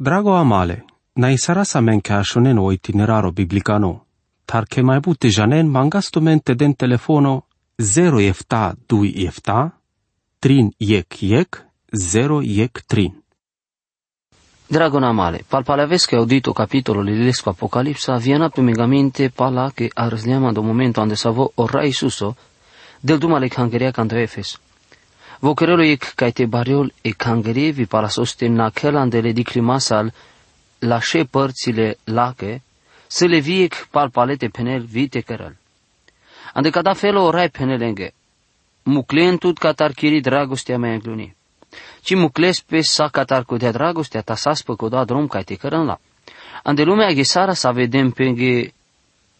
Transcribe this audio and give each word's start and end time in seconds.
Drago 0.00 0.34
amale, 0.34 0.84
na 1.14 1.28
isara 1.30 1.64
sa 1.64 1.80
men 1.80 2.00
ke 2.00 2.14
ashonen 2.14 2.58
o 2.58 2.70
itineraro 2.72 3.32
biblicano, 3.36 4.06
tar 4.48 4.64
ke 4.64 4.80
mai 4.82 4.96
bute 5.04 5.28
janen 5.28 5.68
mangasto 5.68 6.22
mente 6.22 6.54
den 6.54 6.72
telefono 6.74 7.44
0 7.76 8.20
efta 8.20 8.72
2 8.88 9.26
efta, 9.28 9.76
trin 10.40 10.72
yek 10.78 11.22
yek, 11.22 11.60
0 11.92 12.40
yek 12.40 12.80
trin. 12.86 13.12
Dragona 14.70 15.12
male, 15.12 15.44
pal 15.46 15.64
pale 15.64 15.82
aveți 15.82 16.06
che 16.06 16.16
audito 16.16 16.54
capitolul 16.54 17.04
lilesco 17.04 17.50
Apocalipsa, 17.50 18.16
viena 18.16 18.48
pe 18.48 18.62
megamente 18.62 19.28
pala 19.28 19.70
che 19.74 19.90
arzliama 19.92 20.50
do 20.52 20.62
momento 20.62 21.02
ande 21.02 21.16
savo 21.16 21.52
orra 21.56 21.84
Isuso, 21.84 22.36
del 23.00 23.18
dumale 23.18 23.48
cangeria 23.48 23.90
canto 23.90 24.16
Efes. 24.16 24.58
Vocerelo 25.40 25.82
ec 25.82 26.14
caite 26.14 26.46
bariol 26.46 26.92
e 27.00 27.12
cangerie 27.12 27.70
vi 27.70 27.86
pala 27.86 28.08
sosten 28.08 28.52
na 28.52 28.70
chelandele 28.70 29.32
di 29.32 29.42
climasal 29.42 30.12
la 30.78 31.00
șe 31.00 31.24
părțile 31.24 31.98
lache, 32.04 32.62
să 33.06 33.24
le 33.24 33.38
viec 33.38 33.88
pal 33.90 34.10
palete 34.10 34.48
penel 34.48 34.82
vite 34.82 35.20
cărăl. 35.20 35.56
Ande 36.52 36.70
cada 36.70 36.92
felo 36.92 37.22
orai 37.22 37.48
penelenge, 37.48 38.12
muclen 38.82 39.36
tut 39.36 39.58
catar 39.58 39.92
chiri 39.92 40.20
dragostea 40.20 40.78
mea 40.78 40.92
îngluni. 40.92 41.36
Ci 42.00 42.14
mucles 42.14 42.60
pe 42.60 42.80
sa 42.80 43.08
catar 43.08 43.44
cu 43.44 43.56
de 43.56 43.70
dragostea 43.70 44.20
ta 44.20 44.34
sa 44.34 44.54
spă 44.54 44.88
da 44.88 45.04
drum 45.04 45.26
ca 45.26 45.42
te 45.42 45.54
cărăn 45.54 45.84
la. 45.84 46.00
Ande 46.62 46.82
lumea 46.82 47.12
ghesara 47.12 47.52
să 47.54 47.70
vedem 47.72 48.10
pe 48.10 48.24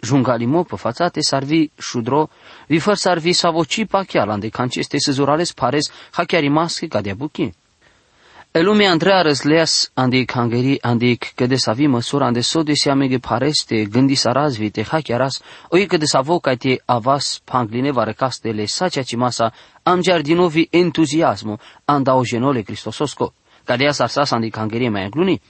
jungalimo 0.02 0.62
pe 0.62 0.76
fața 0.76 1.08
te 1.08 1.20
sarvi 1.20 1.70
șudro, 1.78 2.28
vi 2.66 2.78
făr 2.78 2.94
sarvi 2.94 3.32
sa 3.32 3.50
voci 3.50 3.84
pa 3.84 4.02
chiar, 4.02 4.28
ande 4.28 4.48
canceste 4.48 4.98
să 4.98 5.12
zurales 5.12 5.52
pares 5.52 5.90
ha 6.10 6.24
chiar 6.24 6.42
imasche 6.42 6.86
ca 6.86 7.00
de 7.00 7.12
buchi. 7.12 7.52
E 8.52 8.60
lumea 8.60 8.90
Andrea 8.90 9.22
răzleas 9.22 9.90
andik 9.94 10.32
hangeri 10.32 10.82
andik 10.82 11.32
că 11.34 11.46
de 11.46 11.56
să 11.56 11.72
vi 11.72 11.86
măsura 11.86 12.26
ande 12.26 12.40
so 12.40 12.62
de 12.62 12.72
seamege 12.74 13.18
pareste 13.18 13.84
gândi 13.84 14.14
să 14.14 14.30
razvite 14.32 14.82
ha 14.82 15.00
chiaras, 15.00 15.40
oi 15.68 15.86
că 15.86 15.96
de 15.96 16.04
să 16.04 16.20
voca 16.22 16.54
te 16.54 16.76
avas 16.84 17.40
pangline 17.44 17.90
varecastele 17.90 18.64
sacia 18.64 19.02
cimasa 19.02 19.52
am 19.82 20.00
giardinovi 20.00 20.66
entuziasmo 20.70 21.58
andau 21.84 22.24
genole 22.24 22.62
Cristososco, 22.62 23.34
cadea 23.64 23.92
sarsas 23.92 24.30
andik 24.30 24.56
hangeri 24.56 24.88
mai 24.88 25.08
gluni, 25.08 25.40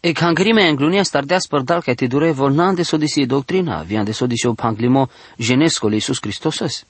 E 0.00 0.12
cangrime 0.12 0.62
englunia 0.62 1.02
stardea 1.02 1.38
spărdal 1.38 1.82
ca 1.82 1.94
te 1.94 2.06
dure 2.06 2.30
volnan 2.30 2.74
de 2.74 2.82
sodisi 2.82 3.26
doctrina, 3.26 3.82
vian 3.82 4.04
de 4.04 4.12
sodisi 4.12 4.46
o 4.46 4.54
panglimo 4.54 5.08
genesco 5.38 5.90
Iisus 5.90 6.18
Christoses. 6.18 6.84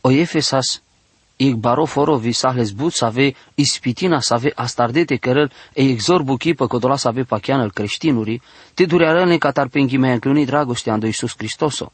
O 0.00 0.10
efesas 0.10 0.82
ig 1.36 1.54
baro 1.54 1.84
foro 1.84 2.16
vi 2.16 2.32
sahles 2.32 2.70
but 2.70 2.92
să 2.92 3.04
ave 3.04 3.34
ispitina 3.54 4.20
să 4.20 4.34
ave 4.34 4.52
astardete 4.54 5.16
cărăl 5.16 5.52
e 5.72 5.82
exor 5.82 6.22
buchi 6.22 6.54
pe 6.54 6.66
codola 6.66 6.96
să 6.96 7.08
ave 7.08 7.22
pachian 7.22 7.60
al 7.60 7.70
creștinuri, 7.70 8.42
te 8.74 8.84
durearăne 8.84 9.38
catar 9.38 9.68
pe 9.68 9.78
înghime 9.78 10.12
încluni 10.12 10.44
dragostea 10.44 10.92
ando 10.92 11.06
Iisus 11.06 11.32
Christoso. 11.32 11.92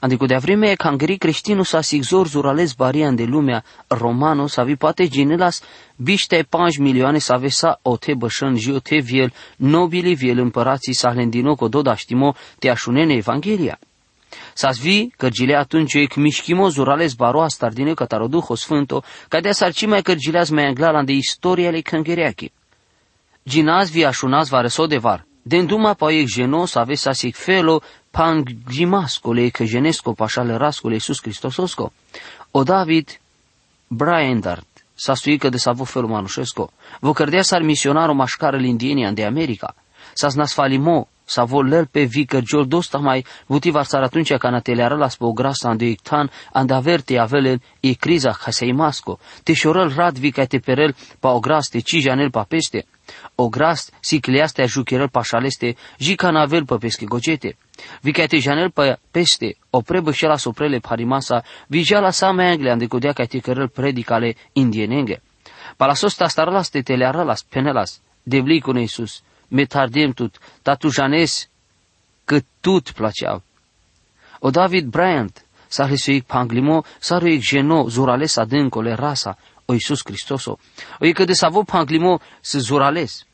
Adică 0.00 0.26
de 0.26 0.36
vreme 0.36 0.74
ca 0.74 0.88
îngri 0.88 1.16
creștinul 1.16 1.64
să 1.64 1.80
exor 1.90 2.26
zurales 2.26 2.72
barian 2.72 3.14
de 3.14 3.24
lumea 3.24 3.64
romano 3.86 4.46
să 4.46 4.62
vi 4.62 4.76
poate 4.76 5.08
ginelas 5.08 5.62
biște 5.96 6.46
5 6.50 6.76
milioane 6.76 7.18
să 7.18 7.32
ave 7.32 7.48
sa 7.48 7.78
o 7.82 7.96
te 7.96 8.14
bășăn 8.14 8.56
ji 8.56 8.70
o 8.70 8.78
te 8.78 8.98
viel 8.98 9.32
nobili 9.56 10.14
viel 10.14 10.38
împărații 10.38 10.92
sa 10.92 11.10
hlendino 11.10 11.54
co 11.54 11.68
doda 11.68 11.94
știmo 11.94 12.34
te 12.58 12.68
așunene 12.70 13.14
Evanghelia. 13.14 13.78
Să-ți 14.54 14.80
vi 14.80 15.08
cărgile 15.16 15.54
atunci 15.54 15.94
e 15.94 16.06
mișchimo 16.16 16.68
zurales 16.68 17.14
baro 17.14 17.42
astardine 17.42 17.94
cătaro 17.94 18.26
Duho 18.26 18.54
Sfânto, 18.54 19.02
ca 19.28 19.40
de 19.40 19.50
sarcima 19.50 20.00
cărgileaz 20.00 20.48
mai 20.48 20.66
anglalan 20.66 21.04
de 21.04 21.12
istoria 21.12 21.70
le 21.70 21.80
cănghereachi. 21.80 22.52
Ginaz 23.48 23.90
vi 23.90 24.04
așunaz 24.04 24.48
va 24.48 24.60
răso 24.60 24.86
de 24.86 24.98
var. 24.98 25.26
Den 25.42 25.66
duma 25.66 25.94
pa 25.94 26.08
genos 26.24 26.74
ave 26.74 26.94
sa 26.94 27.12
sic 27.12 27.36
felo 27.36 27.80
pang 28.10 28.48
gimascole 28.70 29.48
că 29.48 29.64
genesco 29.64 30.12
pașale 30.12 30.56
rascole 30.56 30.94
Iisus 30.94 31.20
Hristososco. 31.20 31.92
O 32.50 32.62
David 32.62 33.20
Braendart, 33.88 34.66
sa 34.94 35.14
suică 35.14 35.48
de 35.48 35.56
savo 35.56 35.84
felo 35.84 36.06
manușesco. 36.06 36.70
Vă 37.00 37.12
cărdea 37.12 37.42
sar 37.42 37.62
misionaro 37.62 38.12
mașcară 38.12 38.56
lindienia 38.56 39.12
de 39.12 39.24
America. 39.24 39.74
Sa 40.12 40.28
nasfalimo 40.34 41.08
sa 41.28 41.44
volel 41.44 41.86
pe 41.86 42.02
vică 42.04 42.40
giol 42.40 42.66
dosta 42.66 42.98
mai 42.98 43.24
vuti 43.46 43.70
varsar 43.70 44.02
atunci 44.02 44.32
ca 44.32 44.50
na 44.50 44.60
teleară 44.60 44.96
las 44.96 45.16
po 45.16 45.32
grasa 45.32 45.68
ande 45.68 45.84
ictan 45.84 46.30
ande 46.52 46.74
averte 46.74 47.18
avele 47.18 47.60
e 47.80 47.92
criza 47.92 48.30
ca 48.30 48.50
se 48.50 48.72
masco 48.72 49.18
te 49.42 49.52
șorel 49.52 49.92
rad 49.94 50.18
vi 50.18 50.30
ca 50.30 50.44
te 50.44 50.58
perel 50.58 50.94
pa 51.20 51.30
o 51.30 51.40
gras 51.40 51.68
te 51.68 51.80
ci 51.80 52.00
janel 52.00 52.30
pa 52.30 52.42
peste 52.48 52.86
o 53.34 53.48
gras 53.48 53.90
si 54.00 54.20
cleaste 54.20 54.64
jucherel 54.64 55.08
pa 55.08 55.22
șaleste 55.22 55.76
ji 55.98 56.14
ca 56.14 56.30
navel 56.30 56.64
pe 56.64 56.76
pesche 56.76 57.04
gocete 57.04 57.56
vi 58.00 58.12
ca 58.12 58.26
te 58.26 58.38
janel 58.38 58.70
pa 58.70 58.98
peste 59.10 59.56
o 59.70 59.80
prebă 59.80 60.12
și 60.12 60.24
la 60.24 60.36
soprele 60.36 60.78
parimasa 60.78 61.42
vi 61.66 61.84
la 61.90 62.10
sa 62.10 62.32
mengle 62.32 62.70
ande 62.70 62.86
codea 62.86 63.12
ca 63.12 63.24
te 63.24 63.38
cărel 63.38 63.68
predicale 63.68 64.36
indienenge 64.52 65.22
pa 65.76 65.86
la 65.86 65.94
sosta 65.94 66.28
starlas 66.28 66.68
te 66.68 66.82
teleară 66.82 67.22
las 67.22 67.42
penelas 67.42 68.00
devli 68.22 68.60
cu 68.60 68.76
Iisus 68.76 69.22
me 69.48 69.64
tardem 69.64 70.12
tut, 70.12 70.38
tu 70.78 70.88
janes 70.88 71.48
că 72.24 72.40
tut 72.60 72.90
placeau. 72.90 73.42
O 74.38 74.50
David 74.50 74.86
Bryant, 74.86 75.44
s-a 75.66 75.86
hlisuic 75.86 76.24
panglimo, 76.24 76.84
s-a 76.98 77.18
ruic 77.18 77.40
geno, 77.40 77.88
zurales 77.88 78.36
adâncole 78.36 78.94
rasa, 78.94 79.38
o 79.70 79.74
Iisus 79.74 80.00
Hristoso. 80.04 80.58
O 81.00 81.04
e 81.04 81.12
că 81.12 81.24
de 81.24 81.32
savo 81.32 81.62
panglimo 81.62 82.20
să 82.40 82.58
zurales. 82.58 83.26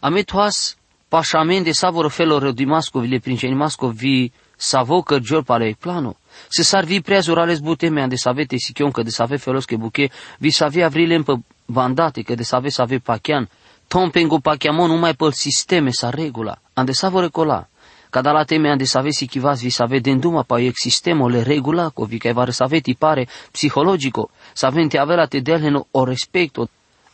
Ame 0.00 0.22
toas 0.22 0.76
pașamen 1.08 1.62
de 1.62 1.72
savor 1.72 2.10
felor 2.10 2.50
dimasco 2.50 3.00
vile 3.00 3.18
princenimasco 3.18 3.88
vi 3.88 4.32
savo 4.56 5.02
cărgior 5.02 5.42
pale 5.42 5.76
plano. 5.78 6.16
Se 6.48 6.62
sar 6.62 6.84
vi 6.84 7.00
prea 7.00 7.20
zurales 7.20 7.58
buteme 7.58 8.02
ande 8.02 8.16
savete 8.16 8.56
sichion 8.56 8.90
că 8.90 9.02
de 9.02 9.10
save 9.10 9.36
felos 9.36 9.64
că 9.64 9.76
buche, 9.76 10.10
vi 10.38 10.50
savea 10.50 10.88
vrile 10.88 11.22
pe 11.22 11.34
bandate 11.66 12.22
că 12.22 12.34
de 12.34 12.42
save 12.42 12.68
save 12.68 12.98
pachian, 12.98 13.48
Tom 13.86 14.10
pengo 14.10 14.38
pachiamo 14.38 14.86
numai 14.86 15.14
pe 15.14 15.30
sisteme 15.30 15.90
sa 15.90 16.10
regula, 16.10 16.58
ande 16.72 16.92
savore 16.92 17.28
cola. 17.28 17.68
Cada 18.14 18.30
la 18.30 18.44
teme 18.44 18.70
ande 18.70 18.84
savesi 18.84 19.26
chivas 19.26 19.60
vi 19.60 19.70
save 19.70 19.98
denduma 19.98 20.42
pa 20.42 20.60
ex 20.60 20.74
sistemo 20.80 21.28
le 21.28 21.42
regula 21.42 21.90
co 21.90 22.04
vi 22.04 22.18
caivare 22.18 22.52
saveti 22.52 22.94
pare 22.94 23.26
psihologico, 23.50 24.30
savente 24.54 24.98
avela 24.98 25.26
te 25.26 25.40
delheno 25.40 25.86
o 25.90 26.04
respecto. 26.04 26.68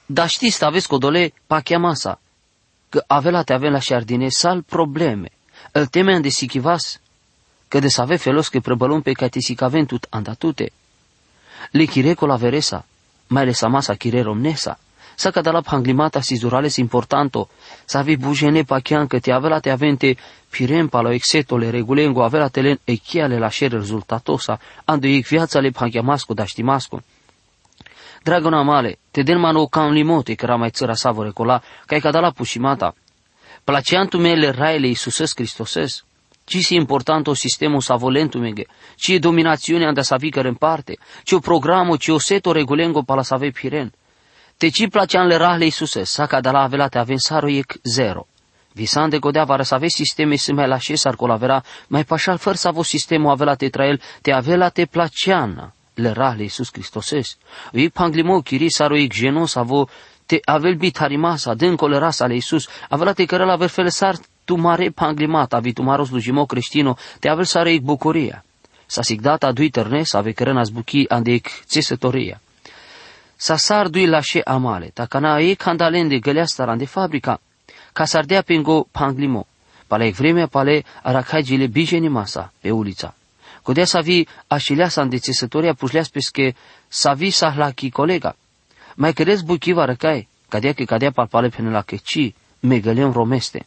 Da 0.07 0.27
știți 0.27 0.57
să 0.57 0.65
aveți 0.65 0.89
codole 0.89 1.33
pachiamasa, 1.47 2.21
că 2.89 3.05
avela 3.07 3.43
te 3.43 3.53
avem 3.53 3.73
la 3.73 3.79
șardine 3.79 4.29
sal 4.29 4.63
probleme. 4.63 5.31
El 5.73 5.87
teme 5.87 6.15
ande 6.15 6.29
sichivas, 6.29 7.01
că 7.69 7.79
de 7.79 7.89
save 7.89 8.17
felos 8.17 8.49
că 8.49 8.61
prăbălum 8.61 9.01
pe 9.03 9.13
cate 9.13 9.41
sicaventut 9.41 10.07
andatute. 10.11 10.73
Le 11.71 11.85
chireco 11.85 12.27
la 12.27 12.37
veresa, 12.37 12.87
mai 13.27 13.45
le 13.45 13.53
samasa 13.53 13.95
chire 13.95 14.23
romnesa 14.23 14.79
sa 15.21 15.31
la 15.53 15.61
panglimata 15.61 16.23
sizurales 16.23 16.79
importanto, 16.79 17.49
sa 17.85 18.01
vi 18.03 18.17
bujene 18.17 18.65
pachian 18.65 19.07
că 19.07 19.19
te 19.19 19.33
avela 19.33 19.61
te 19.61 19.71
avente 19.71 20.17
pirem 20.51 20.89
palo 20.89 21.11
exetole 21.11 21.71
regulengo 21.71 22.23
avela 22.23 22.49
telen 22.49 22.81
echiale 22.85 23.39
la 23.39 23.49
șer 23.49 23.71
rezultatosa, 23.71 24.59
ando 24.85 25.07
ic 25.07 25.27
viața 25.27 25.61
le 25.61 25.71
panghiamasco 25.71 26.35
da 26.35 26.45
știmasco. 26.45 27.03
Dragona 28.23 28.63
male, 28.63 28.99
te 29.11 29.23
den 29.23 29.39
mano 29.39 29.67
cam 29.67 29.93
limote 29.93 30.35
că 30.35 30.57
mai 30.57 30.71
țăra 30.71 30.95
savore 30.95 31.31
cola, 31.31 31.63
ca 31.87 31.97
e 31.97 32.01
la 32.11 32.31
pușimata. 32.31 32.95
Placeantu 33.65 34.19
mele 34.19 34.51
raile 34.51 34.87
Iisuses 34.87 35.33
Cristoses, 35.33 36.05
ci 36.45 36.59
si 36.63 36.75
importanto 36.75 37.35
sistemo 37.35 37.81
savolentumege, 37.81 38.67
ci 38.97 39.09
e 39.09 39.19
dominazione 39.19 39.87
anda 39.87 40.03
sa 40.03 40.17
vicăre 40.17 40.49
în 40.49 40.55
parte, 40.55 40.99
ci 41.25 41.33
o 41.33 41.39
programo, 41.39 41.97
ci 41.97 42.09
o 42.09 42.19
seto 42.19 42.53
regulengo 42.53 43.03
pala 43.03 43.23
sa 43.23 43.39
piren. 43.39 43.93
Te 44.57 44.69
ci 44.69 44.89
placean 44.89 45.27
le 45.27 45.37
rahle 45.37 45.65
Iisuse, 45.65 46.05
saca 46.05 46.41
de 46.41 46.51
la 46.51 46.63
avelate 46.63 46.99
avensaro 46.99 47.49
ec 47.49 47.79
zero. 47.83 48.27
Visan 48.73 49.09
de 49.09 49.19
godea 49.19 49.45
vara 49.45 49.63
să 49.63 49.75
aveți 49.75 49.95
sisteme 49.95 50.37
să 50.37 50.53
mai 50.53 50.69
lașe 50.69 50.95
s-ar 50.95 51.15
colavera, 51.15 51.63
mai 51.89 52.05
pașal 52.05 52.39
fără 52.39 52.57
să 52.57 52.69
avea 52.69 52.83
sistemul 52.83 53.31
avelate 53.31 53.69
trael, 53.69 54.01
te 54.23 54.33
avelate 54.33 54.87
placeana 54.87 55.75
le 55.95 56.13
rahle 56.13 56.43
Iisus 56.43 56.71
Cristoses. 56.71 57.37
Ui 57.73 57.91
panglimo 57.91 58.43
chiri 58.43 58.71
saro 58.71 58.97
ec 58.97 59.13
genos 59.13 59.57
avo 59.57 59.89
te 60.27 60.41
avel 60.45 60.77
bit 60.77 60.99
harimasa, 60.99 61.55
dâncole 61.55 61.99
rasa 61.99 62.25
ale 62.25 62.35
Iisus, 62.35 62.69
avelate 62.89 63.27
care 63.27 63.45
la 63.45 63.57
verfele 63.57 63.91
sar 63.91 64.17
tu 64.45 64.57
mare 64.57 64.91
panglimata, 64.91 65.57
avi 65.57 65.73
tu 65.73 65.83
maro 65.83 66.05
slujimo 66.05 66.47
creștino, 66.47 66.97
te 67.19 67.29
avel 67.29 67.45
saro 67.45 67.69
ec 67.69 67.83
bucuria. 67.83 68.45
Sa 68.87 69.03
sigdata 69.03 69.53
dui 69.53 69.71
tărnes, 69.71 70.15
ave 70.15 70.33
cărăna 70.33 70.63
zbuchi 70.63 71.09
andec 71.09 71.47
țesătoria 71.65 72.41
dui 73.91 74.07
la 74.07 74.21
she 74.21 74.41
amale, 74.45 74.91
ta 74.95 75.07
kana 75.07 75.39
e 75.41 75.55
kandalende 75.55 76.19
găleasta 76.19 76.77
de 76.77 76.87
fabrica, 76.87 77.41
ca 77.93 78.05
s-ar 78.05 78.25
dea 78.25 78.43
pingo 78.43 78.87
panglimo, 78.91 79.47
pale 79.87 80.11
vremea 80.11 80.47
pale 80.47 80.85
aracagile 81.03 81.67
bijeni 81.67 82.09
masa 82.09 82.53
pe 82.61 82.71
ulița. 82.71 83.15
Codea 83.71 83.85
să 83.85 84.01
vi 84.03 84.27
așileasa 84.47 85.05
de 85.05 85.19
țesătoria 85.19 85.75
pușleas 85.75 86.09
pesche 86.09 86.55
să 86.89 87.13
vi 87.17 87.31
sahlaki 87.31 87.91
colega. 87.91 88.37
Mai 88.95 89.13
credeți 89.13 89.45
buchiva 89.45 89.85
răcai, 89.85 90.29
cadea 90.49 90.73
că 90.73 90.85
cadea 90.85 91.11
palpale 91.11 91.49
până 91.49 91.71
la 91.71 91.85
ci, 92.03 92.35
megălion 92.61 93.13
romeste. 93.13 93.67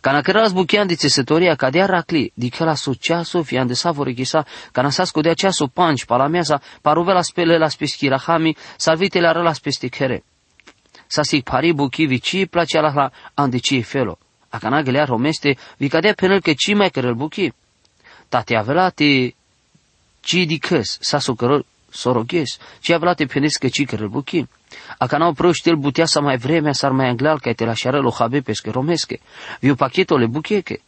Kana 0.00 0.20
keras 0.20 0.52
bukian 0.52 0.86
di 0.86 0.96
cesătoria 0.96 1.54
cadea 1.54 1.86
racli, 1.86 2.32
di 2.34 2.48
che 2.48 2.64
la 2.64 2.74
successo 2.74 3.42
fian 3.42 3.66
de 3.66 3.74
savore 3.74 4.12
chisa, 4.12 4.46
kana 4.72 4.90
sa 4.90 5.04
scodea 5.04 5.34
ceaso 5.34 5.66
panci 5.66 6.04
pala 6.04 6.26
mesa, 6.26 6.60
paruvela 6.82 7.22
spele 7.22 7.58
la 7.58 7.68
spischira 7.68 8.18
hami, 8.18 8.56
salvite 8.76 9.20
la 9.20 9.32
la 9.32 9.52
spestichere. 9.52 10.24
Sa 11.06 11.22
si 11.22 11.42
pari 11.42 11.72
buki 11.72 12.06
vici 12.06 12.46
placea 12.46 12.80
la 12.80 13.10
andici 13.34 13.82
felo. 13.82 14.18
A 14.48 14.58
kana 14.58 14.82
gelea 14.82 15.04
romeste, 15.04 15.56
vi 15.76 15.88
cadea 15.88 16.12
penel 16.12 16.40
che 16.40 16.54
ci 16.54 16.74
mai 16.74 16.90
cărăl 16.90 17.14
buki. 17.14 17.52
Tate 18.28 18.56
avela 18.56 18.90
te 18.90 19.34
ci 20.20 20.44
di 20.46 20.58
căs, 20.58 20.98
sa 21.00 21.18
so 21.18 21.34
cărăl 21.34 21.66
soroghes, 21.90 22.58
ci 22.80 22.90
avela 22.90 23.14
te 23.14 23.24
penes 23.26 23.56
că 23.56 23.68
ci 23.68 23.84
cărăl 23.84 24.08
buki. 24.08 24.46
Akanao 24.98 25.32
proștel 25.32 25.76
butea 25.76 26.06
să 26.06 26.20
mai 26.20 26.36
vremea 26.36 26.72
s-ar 26.72 26.90
mai 26.90 27.08
anglal 27.08 27.40
ca 27.40 27.52
te 27.52 27.64
la 27.64 27.74
șară 27.74 28.00
lo 28.00 28.10
habe 28.18 28.40
pesche 28.40 28.70
romesche. 28.70 29.20
Viu 29.60 29.74
pacheto 29.74 30.16
le 30.16 30.26
bucheche. 30.26 30.80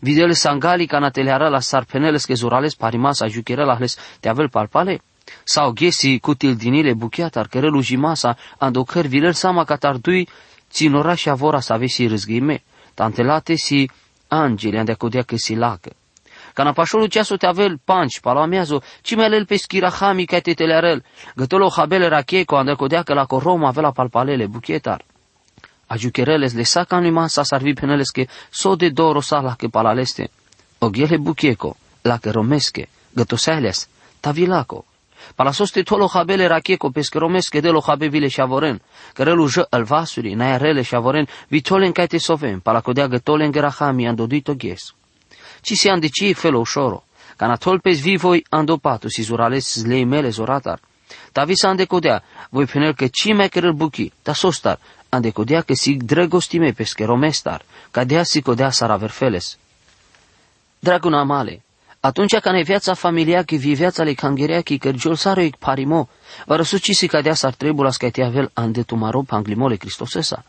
Videle 0.00 0.32
sangali 0.32 0.86
ca 0.86 0.98
na 0.98 1.10
teleara 1.10 1.48
la 1.48 1.60
sarpeneles 1.60 2.24
che 2.24 2.34
zurales 2.34 2.74
parimasa 2.74 3.26
juchera 3.26 3.64
la 3.64 3.76
hles 3.76 3.96
te 4.20 4.28
avel 4.28 4.48
palpale. 4.48 5.00
Sau 5.44 5.72
ghesi 5.72 6.18
cutil 6.18 6.56
dinile 6.56 6.94
bucheatar 6.94 7.46
cărelu 7.48 7.80
jimasa 7.80 8.36
andocăr 8.58 9.06
viler 9.06 9.32
sama 9.32 9.64
catardui 9.64 10.28
ținora 10.70 11.14
și 11.14 11.28
avora 11.28 11.60
să 11.60 11.72
avesi 11.72 12.06
râzghime. 12.06 12.62
Tantelate 12.94 13.54
si 13.54 13.90
angeli 14.28 14.78
ande 14.78 14.92
codea 14.92 15.22
că 15.22 15.36
si 15.36 15.54
lacă. 15.54 15.90
Kana 16.56 16.72
pașolul 16.72 17.06
ceasul 17.06 17.36
te 17.36 17.46
avel 17.46 17.78
panci, 17.84 18.20
palameazo, 18.20 18.82
cimelel 19.02 19.44
pe 19.44 19.56
schirahami 19.56 20.24
ca 20.24 20.40
te 20.40 20.54
telerel, 20.54 21.04
gătolo 21.34 21.68
habele 21.76 22.08
racheco, 22.08 22.56
ande 22.56 22.72
codea 22.72 23.02
că 23.02 23.14
la 23.14 23.24
corom 23.24 23.64
avea 23.64 23.90
palpalele, 23.90 24.46
buchetar. 24.46 25.04
Ajuchereles 25.86 26.54
le 26.54 26.62
saca 26.62 26.98
numa 26.98 27.26
sa 27.26 27.42
sarvi 27.42 27.72
peneles 27.72 28.10
che 28.10 28.28
so 28.50 28.74
de 28.74 28.88
doro 28.90 29.20
sa 29.20 29.40
la 29.40 29.54
che 29.54 29.68
palaleste. 29.68 30.30
Ogiele 30.78 31.18
bucheco, 31.18 31.76
la 32.02 32.18
che 32.18 32.30
romesche, 32.30 32.88
gătoseles, 33.12 33.88
tavilaco. 34.20 34.84
Palasoste 35.34 35.82
tolo 35.82 36.08
habele 36.14 36.46
racheco 36.46 36.90
pesche 36.90 37.18
romesche 37.18 37.60
de 37.60 37.70
lo 37.70 37.82
habevile 37.86 38.28
șavoren, 38.28 38.80
cărelu 39.12 39.46
jă 39.46 39.66
alvasuri, 39.70 40.34
naia 40.34 40.58
și 40.74 40.82
șavoren, 40.82 41.28
vitolen 41.48 41.92
ca 41.92 42.06
te 42.06 42.18
soven, 42.18 42.60
palacodea 42.60 43.08
gătolen 43.08 43.52
gerahami 43.52 44.08
andodito 44.08 44.54
ghes 44.54 44.94
ci 45.66 45.74
si 45.76 45.88
andeci 45.88 46.34
felo 46.34 46.58
ușoro. 46.58 47.04
Ca 47.36 47.56
tolpes 47.56 48.00
vivoi 48.00 48.44
andopato 48.48 49.08
si 49.08 49.22
zurales 49.22 49.84
lei 49.84 50.04
mele 50.04 50.28
zoratar. 50.28 50.78
Ta 51.32 51.44
vi 51.44 51.54
sa 51.56 51.68
andecodea, 51.68 52.22
voi 52.50 52.64
penel 52.64 52.94
că 52.94 53.06
ci 53.06 53.32
me 53.34 53.48
cărăl 53.48 53.72
buchi, 53.72 54.12
ta 54.22 54.32
sostar, 54.32 54.78
andecodea 55.08 55.60
că 55.60 55.74
si 55.74 55.94
drăgostime 55.94 56.70
pesche 56.70 57.04
romestar, 57.04 57.64
ca 57.90 58.04
dea 58.04 58.22
si 58.22 58.40
codea 58.42 58.70
saraverfeles. 58.70 59.58
Draguna 60.78 61.22
male, 61.22 61.62
atunci 62.00 62.36
când 62.36 62.64
viața 62.64 62.94
familia 62.94 63.42
că 63.42 63.54
vi 63.54 63.74
viața 63.74 64.02
le 64.02 64.12
cangerea 64.12 64.60
că 64.60 64.74
cărgiol 64.74 65.14
saro 65.14 65.40
ic 65.40 65.56
parimo, 65.56 66.08
va 66.46 66.56
răsuci 66.56 66.90
si 66.90 67.06
cadea 67.06 67.34
s-ar 67.34 67.54
trebula 67.54 67.90
să 67.90 68.10
te 68.10 68.22
avel 68.22 68.50
ande 68.52 68.82
tumaro 68.82 69.22
panglimole 69.22 69.76
Cristosesa. 69.76 70.44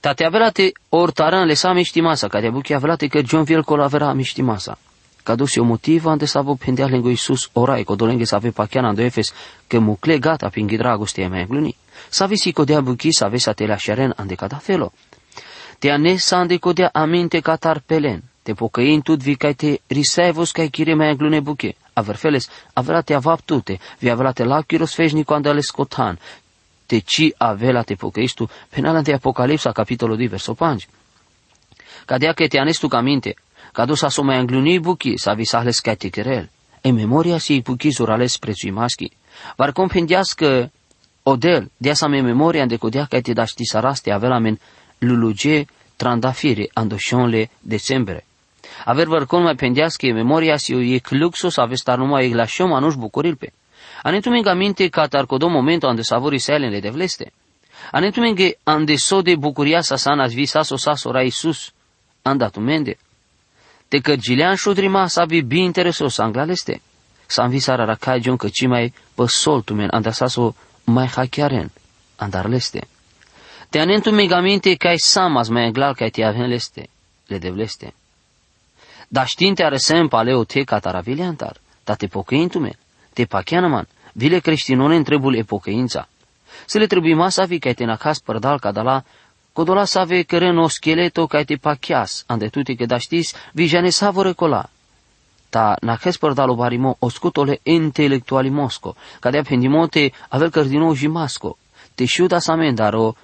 Tate 0.00 0.24
avelate 0.24 0.72
ortaran 0.88 1.46
le 1.46 1.54
sa 1.54 1.74
masa, 2.02 2.28
care 2.28 2.50
buchi 2.50 2.74
avelate 2.74 3.06
că 3.06 3.20
John 3.22 3.44
viel 3.44 3.62
col 3.62 3.80
avera 3.80 4.14
masa. 4.42 4.78
Cadus 5.22 5.56
o 5.56 5.64
motiv 5.64 6.06
ante 6.06 6.24
savo 6.24 6.54
pendea 6.54 6.86
lengo 6.86 7.10
Isus 7.10 7.50
orai 7.52 7.84
codolenghe 7.84 8.24
sa 8.24 8.36
ave 8.36 8.50
pachiana 8.50 8.88
ando 8.88 9.02
Efes 9.02 9.32
că 9.66 9.78
mucle 9.78 10.18
gata 10.18 10.48
pinghi 10.48 10.76
dragostea 10.76 11.28
mea 11.28 11.44
gluni. 11.44 11.76
Sa 12.08 12.26
visi 12.26 12.52
codea 12.52 12.80
buchi 12.80 13.12
sa 13.12 13.28
vesa 13.28 13.52
te 13.52 13.66
la 13.66 13.76
șaren 13.76 14.12
ande 14.16 14.34
cada 14.34 14.56
felo. 14.56 14.92
Te 15.78 15.90
ane 15.90 16.16
sa 16.16 16.36
ande 16.36 16.56
codea 16.56 16.90
aminte 16.92 17.40
catar 17.40 17.82
pelen. 17.86 18.22
Te 18.42 18.52
pocăin 18.52 19.00
tut 19.00 19.22
vi 19.22 19.34
cai 19.34 19.54
te 19.54 19.80
risevos 19.86 20.52
cai 20.52 20.68
chire 20.68 20.94
mea 20.94 21.14
glune 21.14 21.40
buche. 21.40 21.76
Averfeles, 21.92 22.48
avelate 22.72 23.14
avap 23.14 23.40
tute, 23.40 23.78
vi 23.98 24.10
avelate 24.10 24.44
lachiros 24.44 24.94
feșnico 24.94 25.34
andale 25.34 25.60
scotan, 25.60 26.14
te 26.14 26.39
ci 26.98 27.34
avela 27.36 27.82
te 27.82 27.94
pocăiști 27.94 28.36
tu, 28.36 28.50
penala 28.68 29.02
de 29.02 29.12
Apocalipsa, 29.12 29.72
capitolul 29.72 30.16
2, 30.16 30.26
verso 30.26 30.54
5. 30.58 30.88
Cadea 32.04 32.32
că 32.32 32.46
te 32.46 32.58
anestu 32.58 32.88
ca 32.88 33.00
minte, 33.00 33.34
ca 33.72 33.84
dus 33.84 34.02
a 34.02 34.22
mai 34.22 34.36
angluni 34.36 34.78
buchi, 34.78 35.16
sa 35.16 35.32
visahles 35.32 35.78
ca 35.78 35.94
te 35.94 36.08
querel. 36.08 36.50
E 36.80 36.90
memoria 36.90 37.38
si 37.38 37.60
buchi 37.60 37.90
zurales 37.90 38.36
prețui 38.36 38.70
maschi. 38.70 39.12
Var 39.56 39.72
compendiască 39.72 40.70
odel, 41.22 41.70
de 41.76 41.92
sa 41.92 42.06
me 42.06 42.20
memoria 42.20 42.66
de 42.66 42.76
codea 42.76 43.04
ca 43.04 43.20
te 43.20 43.32
daști 43.32 43.64
saraste 43.64 44.10
avela 44.10 44.38
men 44.38 44.58
luluge 44.98 45.64
trandafire 45.96 46.68
andoșonle 46.72 47.50
decembre. 47.60 48.24
Aver 48.84 49.06
vărcon 49.06 49.42
mai 49.42 49.54
pendească 49.54 50.06
memoria 50.12 50.56
si 50.56 50.72
e 50.72 50.98
cluxus 50.98 51.56
avestar 51.56 51.98
numai 51.98 52.24
eglașom 52.24 52.72
anuș 52.72 52.94
bucurilpe. 52.94 53.52
Anetumenge 54.02 54.48
aminte 54.48 54.88
că 54.88 55.06
tarcodo 55.06 55.48
momento 55.48 55.86
ande 55.86 56.02
savori 56.02 56.38
selene 56.38 56.80
de 56.80 56.90
vleste. 56.90 57.32
Anetumenge 57.90 58.58
ande 58.62 58.96
so 58.96 59.22
de 59.22 59.36
bucuria 59.36 59.80
sa 59.80 59.96
sanas 59.96 60.32
vi 60.32 60.46
saso 60.46 60.76
saso 60.76 61.10
ra 61.10 61.22
Isus 61.22 61.72
andatumende. 62.22 62.98
Te 63.88 63.98
că 64.00 64.16
gilean 64.16 64.54
șudrima 64.54 65.06
sa 65.06 65.24
vi 65.24 65.42
bi 65.42 65.58
interesos 65.58 66.18
anglaleste. 66.18 66.80
San 67.26 67.50
vi 67.50 67.58
sara 67.58 67.84
rakai 67.84 68.20
jon 68.20 68.36
că 68.36 68.48
ci 68.48 68.66
mai 68.66 68.94
pă 69.14 69.26
soltumen 69.26 69.88
anda 69.90 70.10
saso 70.10 70.54
mai 70.84 71.06
hachiaren 71.06 71.70
andarleste. 72.16 72.88
Te 73.68 73.78
anetumenge 73.78 74.34
aminte 74.34 74.74
că 74.74 74.88
ai 74.88 74.98
samas 74.98 75.48
mai 75.48 75.64
anglal 75.64 75.94
că 75.94 76.08
te 76.08 76.24
avenleste 76.24 76.88
le 77.26 77.38
devleste. 77.38 77.94
Da 79.08 79.24
știinte 79.24 79.64
are 79.64 79.76
sempa 79.76 80.22
leo 80.22 80.44
te 80.44 80.62
cataravileantar, 80.62 81.56
da 81.84 81.94
te 81.94 82.06
pocăintumen 82.06 82.78
te 83.20 83.26
pacheanaman, 83.26 83.86
vile 84.12 84.38
creștinone 84.38 84.96
întrebul 84.96 85.34
e 85.34 85.42
pocăința. 85.42 86.08
Să 86.66 86.78
le 86.78 86.86
trebuie 86.86 87.14
masa 87.14 87.44
vi 87.44 87.58
ca 87.58 87.72
te 87.72 87.84
nacas 87.84 88.18
părdal 88.18 88.58
ca 88.58 88.70
la, 88.70 89.02
codola 89.52 89.84
să 89.84 89.98
ave 89.98 90.22
căren 90.22 90.58
o 90.58 90.68
scheleto 90.68 91.26
ca 91.26 91.42
te 91.42 91.56
pacheas, 91.56 92.24
ande 92.26 92.48
tute 92.48 92.74
că 92.74 92.86
da 92.86 92.98
știs, 92.98 93.34
vi 93.52 93.66
jane 93.66 93.88
savore 93.88 94.32
cola. 94.32 94.68
Ta 95.48 95.76
naches 95.80 96.16
părdalo 96.16 96.54
barimo 96.54 96.96
oscutole 96.98 97.58
intelectuali 97.62 98.48
mosco, 98.48 98.96
ca 99.20 99.30
de 99.30 99.40
pendimote 99.40 100.12
avel 100.28 100.50
cărdino 100.50 100.94
jimasco, 100.94 101.58
te 101.94 102.04
șuda 102.04 102.38
sa 102.38 102.54
mendaro, 102.54 103.16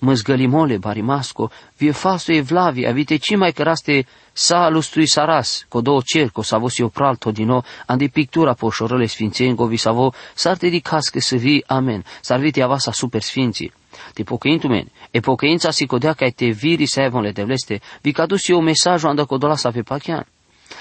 măzgălimole 0.00 0.76
barimasco, 0.76 1.50
vie 1.76 1.90
fasto 1.90 2.32
e 2.32 2.40
vlavi, 2.40 2.86
avite 2.86 3.16
ci 3.16 3.36
mai 3.36 3.52
căraste 3.52 4.06
sa 4.32 4.68
lustui 4.68 5.06
saras, 5.06 5.66
co 5.68 5.80
două 5.80 6.00
cerco, 6.04 6.42
savo 6.42 6.68
si 6.68 6.82
opral 6.82 7.16
todino, 7.16 7.64
andi 7.86 8.08
pictura 8.08 8.52
poșorăle 8.54 9.06
sfințengo, 9.06 9.66
vi 9.66 9.76
savo 9.76 10.12
s-ar 10.34 10.56
dedicască 10.56 11.20
să 11.20 11.36
vii, 11.36 11.64
amen, 11.66 12.04
s-ar 12.20 12.38
vite 12.38 12.62
avasa 12.62 12.92
super 12.92 13.22
sfinții. 13.22 13.72
Te 14.14 14.22
pocăintumen, 14.22 14.90
e 15.10 15.20
pocăința 15.20 15.70
si 15.70 15.86
codea 15.86 16.12
ca 16.12 16.28
te 16.28 16.46
viri 16.46 16.86
să 16.86 17.10
le 17.22 17.30
devleste, 17.30 17.80
vi 18.00 18.12
cadus 18.12 18.48
eu 18.48 18.60
mesajul 18.60 19.08
anda 19.08 19.24
codola 19.24 19.56
sa 19.56 19.70
pe 19.70 19.82
pachian. 19.82 20.26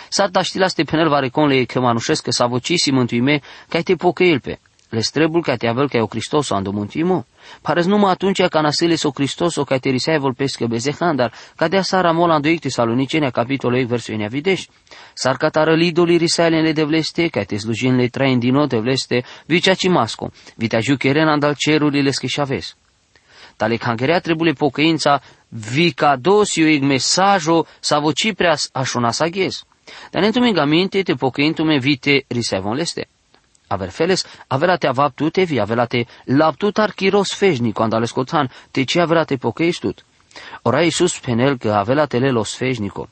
S-ar 0.10 0.30
da 0.30 0.42
știlaste 0.42 0.84
penel 0.84 1.10
vareconle 1.10 1.64
că 1.64 1.80
manușesc 1.80 2.24
că 2.24 2.32
savo 2.32 2.60
cisi 2.60 2.92
mântuime, 2.92 3.42
ca 3.70 3.82
te 3.82 3.96
pocăilpe. 3.96 4.60
Le 4.90 5.02
strebul 5.02 5.42
ca 5.42 5.56
te 5.56 5.68
avel 5.68 5.90
ca 5.90 5.98
eu 5.98 6.08
Hristos 6.10 6.50
ando 6.52 6.72
mântimo. 6.72 7.26
Pares 7.62 7.86
numai 7.86 8.12
atunci 8.12 8.42
ca 8.50 8.62
nasiles 8.62 9.04
o 9.04 9.12
Hristos 9.16 9.56
o 9.56 9.64
ca 9.64 9.78
te 9.78 9.90
risai 9.90 10.18
volpesc 10.18 10.64
bezechandar, 10.64 11.34
ca 11.56 11.68
de 11.68 11.82
sara 11.82 12.12
mola 12.12 12.34
ando 12.34 12.48
icti 12.48 12.70
salonicenia 12.70 13.30
capitolul 13.30 13.80
8 13.80 13.88
versul 13.88 14.14
enia 14.14 14.28
videș. 14.28 14.66
Sar 15.14 15.38
ca 15.38 15.50
tară 15.50 15.76
lidoli 15.76 16.18
risaile 16.18 16.62
le 16.62 16.72
devleste, 16.72 17.28
ca 17.28 17.44
te 17.44 17.58
slujin 17.58 17.96
le 17.96 18.08
train 18.08 18.40
din 18.40 18.54
nou 18.54 18.66
devleste, 18.66 19.24
vicea 19.46 19.74
cimasco, 19.74 20.32
vita 20.56 20.80
jucheren 20.80 21.28
andal 21.28 21.56
cerurile 21.58 22.02
le 22.02 22.12
schișaves. 22.12 22.76
Tale 23.56 23.76
cangerea 23.76 24.20
trebuie 24.20 24.54
pocăința 24.54 25.22
vi 25.50 25.92
ca 25.92 26.16
dosiu 26.16 26.68
ig 26.68 26.84
mesajo 26.84 27.66
sa 27.80 28.00
voci 28.00 28.34
prea 28.34 28.56
așuna 28.72 29.12
sa 29.12 29.28
ghez. 29.28 29.64
Dar 30.12 30.22
ne 30.22 30.66
minte 30.66 31.02
te 31.02 31.14
pocăintume 31.14 31.78
vite 31.80 32.26
risai 32.28 32.60
von 32.60 32.76
leste. 32.76 33.08
Averfeles, 33.70 34.26
avelate 34.48 34.88
avaptute 34.88 35.44
vi, 35.44 35.60
avelate 35.60 36.08
laptut 36.26 36.78
archiros 36.78 37.34
feșni, 37.34 37.72
când 37.72 37.94
ales 37.94 38.12
coțan, 38.12 38.52
te 38.72 38.84
ce 38.84 39.00
avelate 39.00 39.36
pocheistut. 39.36 40.06
Ora 40.62 40.82
Iisus 40.82 41.20
penel 41.20 41.58
că 41.58 41.72
avelatele 41.72 42.30
los 42.32 42.56
feșnico. 42.56 43.10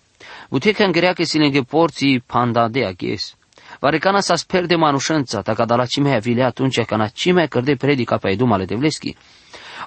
Butie 0.50 0.72
că 0.72 0.84
îngrea 0.84 1.14
că 1.14 1.24
si 1.24 1.38
lângă 1.38 1.62
porții 1.62 2.20
panda 2.20 2.68
de 2.68 2.86
aghes. 2.86 3.36
Vare 3.80 3.98
cana 3.98 4.20
sa 4.20 4.36
sper 4.36 4.66
de 4.66 4.76
manușanța, 4.76 5.42
ta 5.42 5.54
ca 5.54 5.76
la 5.76 5.86
cimea 5.86 6.20
vile 6.20 6.44
atunci 6.44 6.82
ca 6.86 6.96
na 6.96 7.08
cimea 7.08 7.48
cărde 7.48 7.76
predica 7.76 8.18
pe 8.18 8.36
dumale 8.36 8.66
de 8.66 8.76
vleschi. 8.76 9.16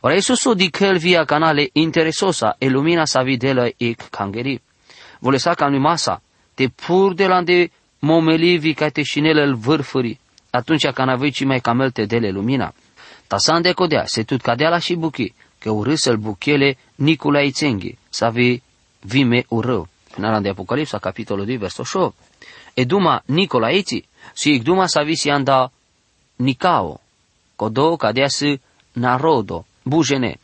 Ora 0.01 0.15
Iisus 0.15 0.45
o 0.45 0.55
dicăl 0.55 0.97
via 0.97 1.25
canale 1.25 1.69
interesosa, 1.73 2.55
e 2.59 2.69
lumina 2.69 3.05
sa 3.05 3.23
videla 3.23 3.67
ec 3.77 4.09
cangeri. 4.11 4.63
Vole 5.19 5.37
sa 5.37 5.55
ca 5.55 5.69
masa, 5.69 6.23
te 6.55 6.69
pur 6.69 7.15
de 7.15 7.27
la 7.27 7.43
de 7.43 7.71
momelivi 7.99 8.75
ca 8.75 8.89
te 8.89 9.03
șinele 9.03 9.45
l 9.47 9.55
vârfării 9.55 10.20
atunci 10.51 10.87
când 10.87 11.09
avei 11.09 11.31
ci 11.31 11.45
mai 11.45 11.61
camelte 11.61 12.05
dele 12.05 12.31
lumina. 12.31 12.75
Ta 13.27 13.39
sa 13.39 13.61
codea, 13.75 14.07
se 14.07 14.23
tut 14.23 14.41
cadea 14.41 14.69
la 14.69 14.79
și 14.79 14.95
buchi, 14.95 15.35
che 15.59 15.69
urâsel 15.69 16.17
buchele 16.17 16.77
Nicolae 16.95 17.51
Țenghi, 17.51 17.99
să 18.09 18.31
vi 18.33 18.63
vime 19.01 19.45
urău. 19.49 19.89
Finala 20.11 20.41
de 20.41 20.49
Apocalipsa, 20.49 20.99
capitolul 20.99 21.45
2, 21.45 21.57
versul 21.57 21.85
8. 21.93 22.15
E 22.75 22.85
duma 22.85 23.23
Nicolaeți, 23.25 24.05
și 24.37 24.61
duma 24.65 24.87
să 24.87 25.03
vi 25.05 25.15
si 25.15 25.31
anda 25.31 25.73
Nicao, 26.37 27.01
codo 27.57 27.97
cadea 27.97 28.29
să 28.29 28.59
narodo, 28.93 29.67
bujene. 29.85 30.39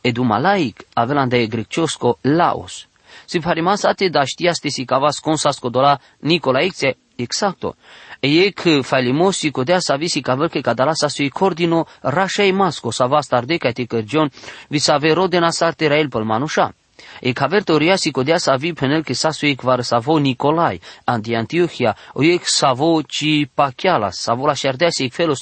E 0.00 0.10
duma 0.10 0.38
laic, 0.38 0.86
avela 0.92 1.26
de 1.26 1.46
greciosko 1.46 2.18
Laos. 2.20 2.86
Si 3.24 3.40
farimas 3.40 3.82
ate 3.82 4.08
da 4.08 4.24
știa 4.24 4.52
ste 4.52 4.68
si 4.68 4.84
cavas 4.84 5.18
consas 5.18 5.58
codola 5.58 6.00
Nicolaeți, 6.18 6.96
exacto. 7.16 7.76
E 8.24 8.50
că 8.50 8.80
falimosi 8.80 9.50
codea 9.50 9.78
să 9.78 9.94
visi 9.98 10.20
cavel 10.20 10.48
că 10.48 10.60
cadala 10.60 10.92
să 10.94 11.06
sui 11.06 11.28
cordino 11.28 11.86
rașei 12.00 12.52
masco 12.52 12.90
să 12.90 13.04
va 13.06 13.20
starde 13.20 13.56
ca 13.56 13.70
te 13.70 13.84
cărgion 13.84 14.30
vi 14.68 14.78
să 14.78 14.92
ave 14.92 15.12
rodena 15.12 15.50
sarte 15.50 15.86
rael 15.86 16.08
pel 16.08 16.22
manușa. 16.22 16.74
E 17.20 17.32
caver 17.32 17.62
teoria 17.62 17.96
si 17.96 18.10
codea 18.10 18.38
să 18.38 18.50
avi 18.50 18.72
penel 18.72 19.02
că 19.02 19.12
să 19.12 19.28
sui 19.28 19.54
kvar 19.54 19.80
să 19.80 19.98
vo 19.98 20.18
Nicolai 20.18 20.80
anti 21.04 21.34
Antiochia 21.34 21.96
o 22.12 22.22
e 22.24 22.40
să 22.42 22.72
vo 22.74 23.02
ci 23.02 23.48
pachiala 23.54 24.10
să 24.10 24.32
vo 24.34 24.46
la 24.46 24.54
șardea 24.54 24.90
si 24.90 25.08
felo 25.08 25.34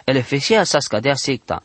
El 0.06 0.16
efesia 0.16 0.64
sa 0.64 0.80
scadea 0.80 1.16
secta. 1.16 1.64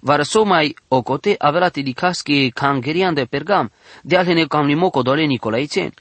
Varso 0.00 0.44
mai 0.44 0.74
ocote 0.88 1.34
avea 1.38 1.68
tidicaschi 1.68 2.50
cangerian 2.50 3.14
de 3.14 3.24
pergam, 3.24 3.70
de 4.02 4.16
alene 4.16 4.46
cam 4.46 4.66
limo 4.66 4.90
codole 4.90 5.24
Nicola 5.24 5.58
ițen. 5.58 5.94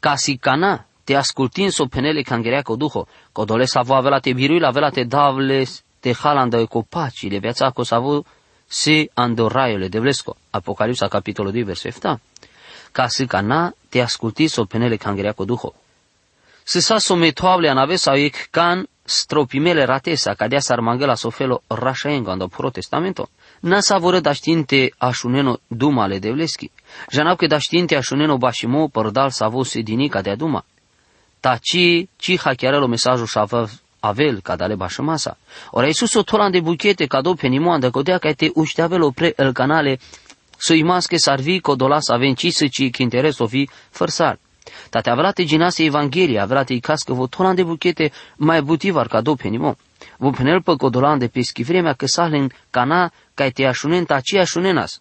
Ca 0.00 0.16
si 0.16 0.36
cana, 0.36 0.86
te 1.04 1.14
ascultin 1.14 1.70
so 1.70 1.86
penele 1.86 2.22
cangerea 2.22 2.62
coduho, 2.62 3.06
codole 3.32 3.64
savo 3.64 3.94
avea 3.94 4.18
te 4.18 4.32
biruil, 4.32 4.64
avea 4.64 4.90
te 4.90 5.04
davles, 5.04 5.82
te 6.00 6.12
halanda 6.12 6.64
copaci, 6.66 7.28
le 7.30 7.38
viața 7.38 7.70
co 7.70 7.82
savu 7.82 8.24
se 8.66 9.10
andoraiole 9.14 9.88
de 9.88 9.98
vlesco. 9.98 10.36
Apocalipsa 10.50 11.08
capitolul 11.08 11.52
2, 11.52 11.62
versul 11.62 11.90
7. 11.90 12.20
Ca 12.92 13.06
să 13.06 13.24
ca 13.24 13.40
na 13.40 13.72
te 13.88 14.00
asculti 14.00 14.46
so 14.46 14.64
penele 14.64 14.96
cangerea 14.96 15.32
co 15.32 15.44
duho. 15.44 15.74
Să 16.62 16.80
sa 16.80 16.98
so 16.98 17.14
metoable 17.14 17.68
anave 17.68 17.96
sau 17.96 18.14
ec 18.14 18.36
can 18.50 18.88
stropimele 19.02 19.84
ratesa, 19.84 20.34
cadea 20.34 20.60
s-ar 20.60 20.80
mangela 20.80 21.14
so 21.14 21.30
felo 21.30 21.62
rașaengo 21.66 22.30
ando 22.30 22.46
puro 22.46 22.70
testamento. 22.70 23.28
Na 23.60 23.80
sa 23.80 23.98
voră 23.98 24.20
da 24.20 24.32
știinte 24.32 24.94
așuneno 24.98 25.58
dumale 25.66 26.18
de 26.18 26.30
vleschi. 26.30 26.70
Janau 27.10 27.36
că 27.36 27.46
da 27.46 27.58
știinte 27.58 27.96
așuneno 27.96 28.36
bașimo 28.36 28.88
părdal 28.88 29.30
sa 29.30 29.48
vo 29.48 29.62
sedinica 29.62 30.20
de 30.20 30.34
duma. 30.34 30.64
Taci, 31.40 32.08
ci 32.16 32.38
hachiarelo 32.38 32.86
mesajul 32.86 33.26
și 33.26 33.38
avel 34.00 34.40
dale 34.56 34.74
bașă 34.74 35.02
masa. 35.02 35.38
Ora 35.70 35.86
Iisus 35.86 36.14
o 36.14 36.22
tolan 36.22 36.50
de 36.50 36.60
buchete 36.60 37.06
cadou 37.06 37.34
pe 37.34 37.46
nimoandă 37.46 37.90
codea 37.90 38.18
ca 38.18 38.32
te 38.32 38.50
ușteavelo 38.54 39.10
pre 39.10 39.32
el 39.36 39.52
canale 39.52 39.98
să-i 40.56 40.82
masche 40.82 41.16
sarvi 41.16 41.60
codola 41.60 42.00
să 42.00 42.12
avem 42.12 42.34
ci 42.34 42.52
să 42.52 42.66
ci 42.66 42.98
interes 42.98 43.38
o 43.38 43.46
fi 43.46 43.68
fărsar. 43.90 44.38
Tate 44.90 45.10
avrate 45.10 45.44
ginase 45.44 45.84
Evanghelia, 45.84 46.42
avrate 46.42 46.72
i 46.72 46.80
cască 46.80 47.12
vo 47.12 47.26
tolan 47.26 47.54
de 47.54 47.62
buchete 47.62 48.12
mai 48.36 48.62
butivar 48.62 49.06
cadou 49.06 49.34
pe 49.34 49.48
nimo. 49.48 49.76
Vo 50.18 50.30
penel 50.30 50.62
pe 50.62 50.74
codolan 50.76 51.18
de 51.18 51.28
peschi 51.28 51.62
vremea 51.62 51.92
că 51.92 52.06
salen 52.06 52.52
cana 52.70 53.12
ca 53.34 53.48
te 53.48 53.64
așunen 53.64 54.04
ta 54.04 54.20
ci 54.20 54.34
așunenas. 54.34 55.00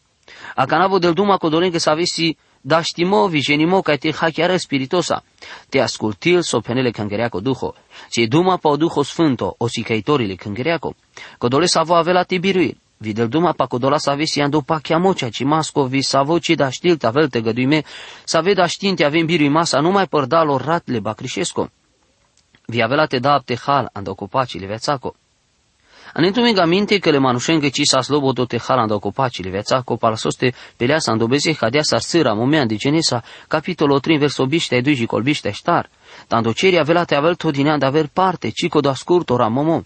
A 0.55 0.65
cana 0.65 0.87
vo 0.87 0.97
del 0.97 1.13
duma 1.13 1.37
codolen 1.37 1.71
că 1.71 1.77
să 1.77 1.89
avesi 1.89 2.37
da 2.63 2.83
štimo 2.83 3.27
viženimo 3.27 3.81
kaj 3.81 3.97
te 3.97 4.11
hakiara 4.11 4.59
spiritosa. 4.59 5.21
Te 5.69 5.81
ascultil 5.81 6.43
so 6.43 6.61
penele 6.61 6.91
cangereaco 6.91 7.41
duho. 7.41 7.73
Si 8.09 8.27
duma 8.27 8.57
pa 8.57 8.69
o 8.69 8.77
duho 8.77 9.03
sfânto, 9.03 9.55
o 9.59 9.69
si 9.69 9.83
caitorile 9.83 10.35
cangereaco. 10.35 10.93
Codole 11.37 11.67
savo 11.67 11.95
avela 11.95 12.25
te 12.25 12.39
biruil. 12.39 12.75
Videl 12.99 13.29
duma 13.29 13.53
pa 13.53 13.67
codola 13.67 13.99
sa 13.99 14.15
vesi 14.15 14.41
ando 14.41 14.61
pa 14.61 14.79
chiamocea, 14.79 15.29
ci 15.29 15.43
masco 15.43 15.85
vi 15.85 16.01
savo 16.01 16.39
ci 16.39 16.55
da 16.55 16.69
știl 16.69 16.97
tavel 16.97 17.29
te 17.29 17.41
găduime, 17.41 17.83
să 18.23 18.41
veda 18.41 18.65
știinte 18.65 19.05
avem 19.05 19.25
birui 19.25 19.49
masa 19.49 19.79
numai 19.79 20.07
părdalo 20.07 20.57
ratle 20.57 20.99
bacrișesco. 20.99 21.69
Vi 22.65 22.81
avela 22.81 23.05
te 23.05 23.19
da 23.19 23.33
apte 23.33 23.55
hal 23.55 23.89
ando 23.93 24.15
copacile 24.15 24.65
vețaco. 24.65 25.15
Anentume 26.13 26.53
aminte 26.59 26.99
că 26.99 27.09
le 27.09 27.17
manușengă 27.17 27.69
ci 27.69 27.81
sa 27.83 28.01
slobodo 28.01 28.45
te 28.45 28.57
halanda 28.57 28.97
copacile 28.97 29.49
veța 29.49 29.81
copalasoste 29.81 30.53
pelea 30.77 30.99
sa 30.99 31.11
îndobeze 31.11 31.53
hadea 31.53 31.81
sa 31.81 31.99
sâra 31.99 32.33
momean 32.33 32.67
de 32.67 32.75
genesa 32.75 33.23
capitolul 33.47 33.99
3 33.99 34.17
verso 34.17 34.45
biște 34.45 34.81
duji 34.81 35.05
colbiște 35.05 35.51
ștar. 35.51 35.89
Tando 36.27 36.51
ceri 36.51 36.79
avela 36.79 37.03
te 37.03 37.15
avel 37.15 37.35
todinea 37.35 37.77
de 37.77 37.85
aver 37.85 38.07
parte, 38.13 38.49
cico 38.49 38.79
da 38.79 38.93
scurt 38.93 39.29
ora 39.29 39.47
momo. 39.47 39.83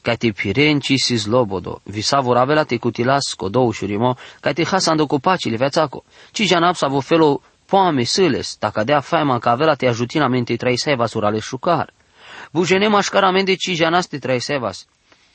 Ca 0.00 0.14
te 0.14 0.30
piren 0.32 0.80
ci 0.80 0.92
si 0.96 1.16
zlobodo, 1.16 1.80
visa 1.84 2.20
vor 2.20 2.36
avela 2.36 2.64
te 2.64 2.76
cutilas 2.76 3.34
co 3.36 3.48
două 3.48 3.72
șurimo, 3.72 4.16
ca 4.40 4.52
te 4.52 4.64
hasa 4.64 4.90
ando 4.90 5.06
copacile 5.06 5.56
vețaco, 5.56 6.04
ci 6.32 6.42
janap 6.42 6.74
sa 6.74 6.88
vo 6.88 7.00
felo 7.00 7.40
poame 7.66 8.04
sâles, 8.04 8.56
dacă 8.58 8.84
dea 8.84 9.00
faima 9.00 9.38
ca 9.38 9.50
avela 9.50 9.74
te 9.74 9.86
ajutinamente 9.86 10.56
trai 10.56 10.76
seva 10.76 11.06
surale 11.06 11.38
șucar. 11.38 11.92
Bujene 12.52 12.88
mașcaramente 12.88 13.54
ci 13.54 13.70
janaste 13.70 14.18
trai 14.18 14.40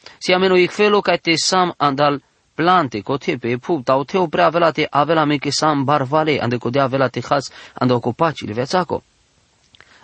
sevas, 0.07 0.17
si 0.19 0.33
ameno 0.33 0.55
felo 0.69 1.01
ca 1.01 1.17
te 1.17 1.37
sam 1.37 1.73
andal 1.77 2.21
plante 2.55 3.01
cote 3.01 3.37
pe 3.37 3.57
pu 3.57 3.81
tau 3.83 4.03
te 4.03 4.17
opre 4.17 4.43
avela 4.43 4.71
te 4.71 4.87
avela 4.89 5.25
me 5.25 5.37
ke 5.37 5.51
sam 5.51 5.85
barvale 5.85 6.39
ande 6.39 6.57
codea 6.57 6.83
avela 6.83 7.09
te 7.09 7.21
has 7.21 7.51
ando 7.73 7.99
copacile 7.99 8.53
vețaco. 8.53 9.03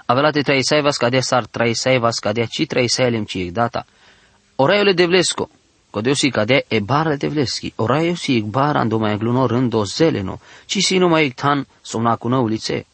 Avela 0.06 0.32
te 0.32 0.44
trei 0.44 0.64
saivas 0.64 0.98
cadea 0.98 1.22
sar 1.22 1.48
trei 1.48 1.74
saivas 1.74 2.20
cadea 2.20 2.46
ci 2.46 2.66
trei 2.66 2.88
sailem 2.88 3.26
ci 3.26 3.52
data. 3.52 3.86
Oraiole 4.56 4.94
de 4.94 5.06
vlesco, 5.06 5.50
Codeu 5.94 6.14
si 6.14 6.30
cadea 6.30 6.64
e 6.68 6.80
bară 6.80 7.16
de 7.16 7.28
vleschi, 7.28 7.74
oraio 7.76 8.16
si 8.16 8.36
ig 8.36 8.46
bara 8.46 8.80
ando 8.80 8.98
mai 8.98 9.18
glunor 9.18 9.50
rândo 9.50 9.84
zeleno, 9.84 10.40
ci 10.66 10.82
si 10.82 10.98
nu 10.98 11.08
mai 11.08 11.30
tan 11.30 11.68
somna 11.82 12.16
cu 12.16 12.28
ulițe. 12.28 12.86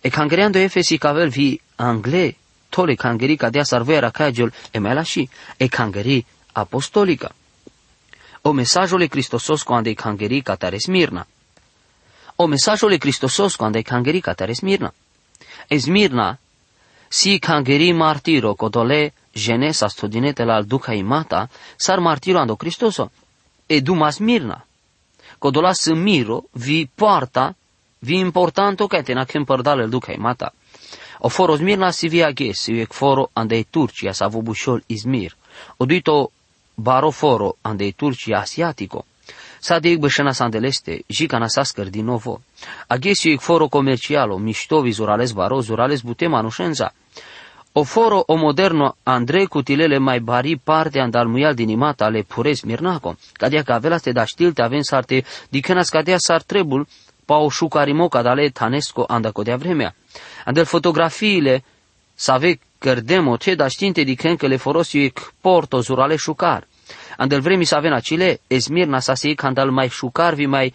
E 0.00 0.08
cangreando 0.08 0.58
efesi 0.58 0.96
cavel 0.96 1.28
vi 1.28 1.60
angle, 1.76 2.36
tole 2.68 2.94
cangeri 2.94 3.36
cadea 3.36 3.64
sarvera 3.64 4.10
cagiul 4.10 4.52
e 4.70 4.78
mai 4.78 4.94
lași, 4.94 5.28
e 5.56 5.66
cangeri 5.68 6.24
apostolică. 6.58 7.34
O 8.42 8.52
mesajul 8.52 9.06
Cristosos 9.06 9.62
cu 9.62 9.72
andei 9.72 9.94
cangeri 9.94 10.40
catare 10.40 10.78
Smirna. 10.78 11.26
O 12.36 12.46
mesajul 12.46 12.96
Cristosos 12.96 13.56
cu 13.56 13.64
andei 13.64 13.82
cangeri 13.82 14.20
catare 14.20 14.52
Smirna. 14.52 14.94
Esmirna, 15.68 16.38
si 17.08 17.38
cangeri 17.38 17.92
martiro 17.92 18.54
codole 18.54 19.12
genesa 19.32 19.88
studinete 19.88 20.44
la 20.44 20.62
duca 20.62 20.92
imata, 20.92 21.48
sar 21.76 21.98
martiro 21.98 22.38
ando 22.38 22.56
Cristoso. 22.56 23.10
E 23.66 23.80
duma 23.80 24.10
Smirna. 24.10 24.64
Codola 25.38 25.72
miro 25.94 26.44
vi 26.52 26.88
poarta, 26.94 27.54
vi 28.00 28.18
importanto 28.18 28.86
che 28.86 29.02
te 29.02 29.12
na 29.12 29.26
părdale 29.44 29.84
il 29.84 29.88
duca 29.88 30.12
imata. 30.12 30.52
O 31.20 31.28
foro 31.28 31.56
Smirna 31.56 31.92
si 31.92 32.08
via 32.08 32.32
ges, 32.32 32.60
si 32.60 32.86
foro 32.88 33.30
andei 33.32 33.66
Turcia 33.70 34.12
sa 34.12 34.28
vubușol 34.28 34.82
Izmir. 34.86 35.36
O 35.76 35.84
dito 35.84 36.30
baroforo 36.80 37.56
andei 37.62 37.92
turci 37.92 38.30
asiatico. 38.32 39.04
Sadik 39.60 39.98
bășana 39.98 40.32
sandeleste, 40.32 41.02
jica 41.06 41.38
nasascăr 41.38 41.88
din 41.88 42.04
novo. 42.04 42.40
Aghesiu 42.86 43.30
ic 43.30 43.40
foro 43.40 43.68
comercialo, 43.68 44.36
miștovi 44.36 44.90
zurales 44.90 45.32
baro, 45.32 45.60
zurales 45.60 46.00
butema 46.00 46.40
nușenza. 46.40 46.92
O 47.72 47.82
foro 47.82 48.22
o 48.26 48.34
moderno 48.34 48.96
Andrei 49.02 49.46
cutilele 49.46 49.98
mai 49.98 50.20
bari 50.20 50.56
parte 50.56 50.98
andalmuial 50.98 51.54
din 51.54 51.68
imata 51.68 52.04
ale 52.04 52.22
pures 52.22 52.62
mirnaco. 52.62 53.16
Cadea 53.32 53.62
că 53.62 53.72
avea 53.72 53.96
te 53.96 54.12
da 54.12 54.24
știlte 54.24 54.62
avem 54.62 54.82
sarte, 54.82 55.24
dicănas 55.48 55.88
cadea 55.88 56.18
sar 56.18 56.42
trebul, 56.42 56.86
pa 57.24 57.36
o 57.36 57.48
șucarimo 57.48 58.08
cadale 58.08 58.48
tanesco 58.48 59.04
andaco 59.06 59.42
de 59.42 59.54
vremea. 59.54 59.94
Andel 60.44 60.64
fotografiile 60.64 61.64
să 62.14 62.32
ave 62.78 62.94
cărdemo 62.94 63.36
ce 63.36 63.54
da 63.54 63.68
știinte 63.68 64.02
dicen 64.02 64.36
că 64.36 64.46
le 64.46 64.56
forosi 64.56 64.98
ic 64.98 65.32
porto 65.40 65.80
zurale 65.80 66.16
șucar. 66.16 66.66
Andel 67.16 67.40
vremi 67.40 67.64
să 67.64 67.74
avem 67.74 67.92
acile, 67.92 68.40
esmirna 68.46 69.00
sa 69.00 69.14
se 69.14 69.34
andal 69.36 69.70
mai 69.70 69.88
șucar 69.88 70.34
vi 70.34 70.46
mai 70.46 70.74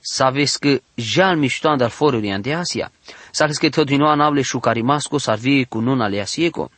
să 0.00 0.30
vezi 0.32 0.58
că 0.58 0.80
jal 0.94 1.36
mișto 1.36 1.68
andal 1.68 1.88
foruri 1.88 2.30
ande 2.30 2.54
Asia. 2.54 2.90
Sa 3.30 3.46
că 3.46 3.68
tot 3.68 3.86
din 3.86 4.02
anavle 4.02 4.42
șucarimasco 4.42 5.18
s-ar 5.18 5.38
vi 5.38 5.64
cu 5.64 5.78
nuna 5.78 6.08
le 6.08 6.20
asieco. 6.20 6.70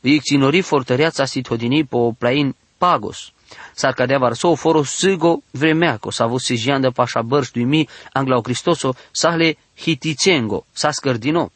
Ic 0.00 0.22
ținori 0.22 0.60
fortăreața 0.60 1.24
si 1.24 1.40
todini 1.40 1.84
po 1.84 2.12
plain 2.18 2.54
pagos. 2.78 3.30
S-ar 3.74 3.92
cadea 3.92 4.18
varso 4.18 4.54
foro 4.54 4.82
sigo 4.82 5.42
vremeaco, 5.50 6.10
s-a 6.10 6.24
avut 6.24 6.40
sijian 6.40 6.80
de 6.80 6.88
pașa 6.88 7.22
bărș 7.22 7.50
mi 7.52 7.88
anglau 8.12 8.40
Cristoso, 8.40 8.94
le 9.36 9.56
hiticengo, 9.76 10.64
sa 10.72 10.90
scărdino. 10.90 11.52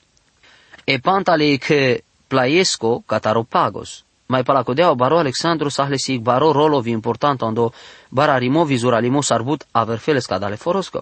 e 0.84 0.98
pantale 0.98 1.56
che 1.58 2.04
plaiesco 2.30 3.02
cataropagos. 3.10 3.90
Mai 4.26 4.42
palacodea 4.42 4.94
baro 4.94 5.18
Alexandru 5.18 5.68
sahlesi 5.68 6.18
baro 6.18 6.52
rolovi 6.52 6.90
importante 6.90 7.44
ando 7.44 7.72
bara 8.08 8.36
rimo 8.38 8.64
vizura 8.64 8.98
limo 9.00 9.20
sarbut 9.22 9.66
averfeles 9.72 10.26
cadale 10.26 10.56
forosco. 10.56 11.00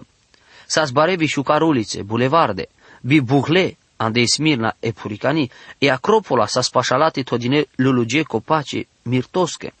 Sas 0.65 0.91
bare 0.91 1.15
bi 1.15 1.25
șucar 1.25 1.61
ulițe, 1.61 2.01
bulevarde, 2.01 2.65
bi 3.01 3.21
buhle, 3.21 3.77
ande 3.97 4.25
Smirna 4.25 4.75
e 4.79 4.91
Puricani, 4.91 5.51
e 5.77 5.91
Acropola 5.91 6.45
sa 6.45 6.61
spașalate 6.61 7.23
todine 7.23 7.65
luluge 7.75 8.23
copace 8.23 8.87
mirtosche. 9.01 9.73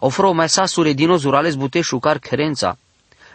Ofro 0.00 0.32
mai 0.32 0.48
sa 0.48 0.66
sure 0.66 0.92
dino 0.92 1.16
zurales 1.16 1.54
bute 1.54 1.80
șucar 1.80 2.18
crența, 2.18 2.76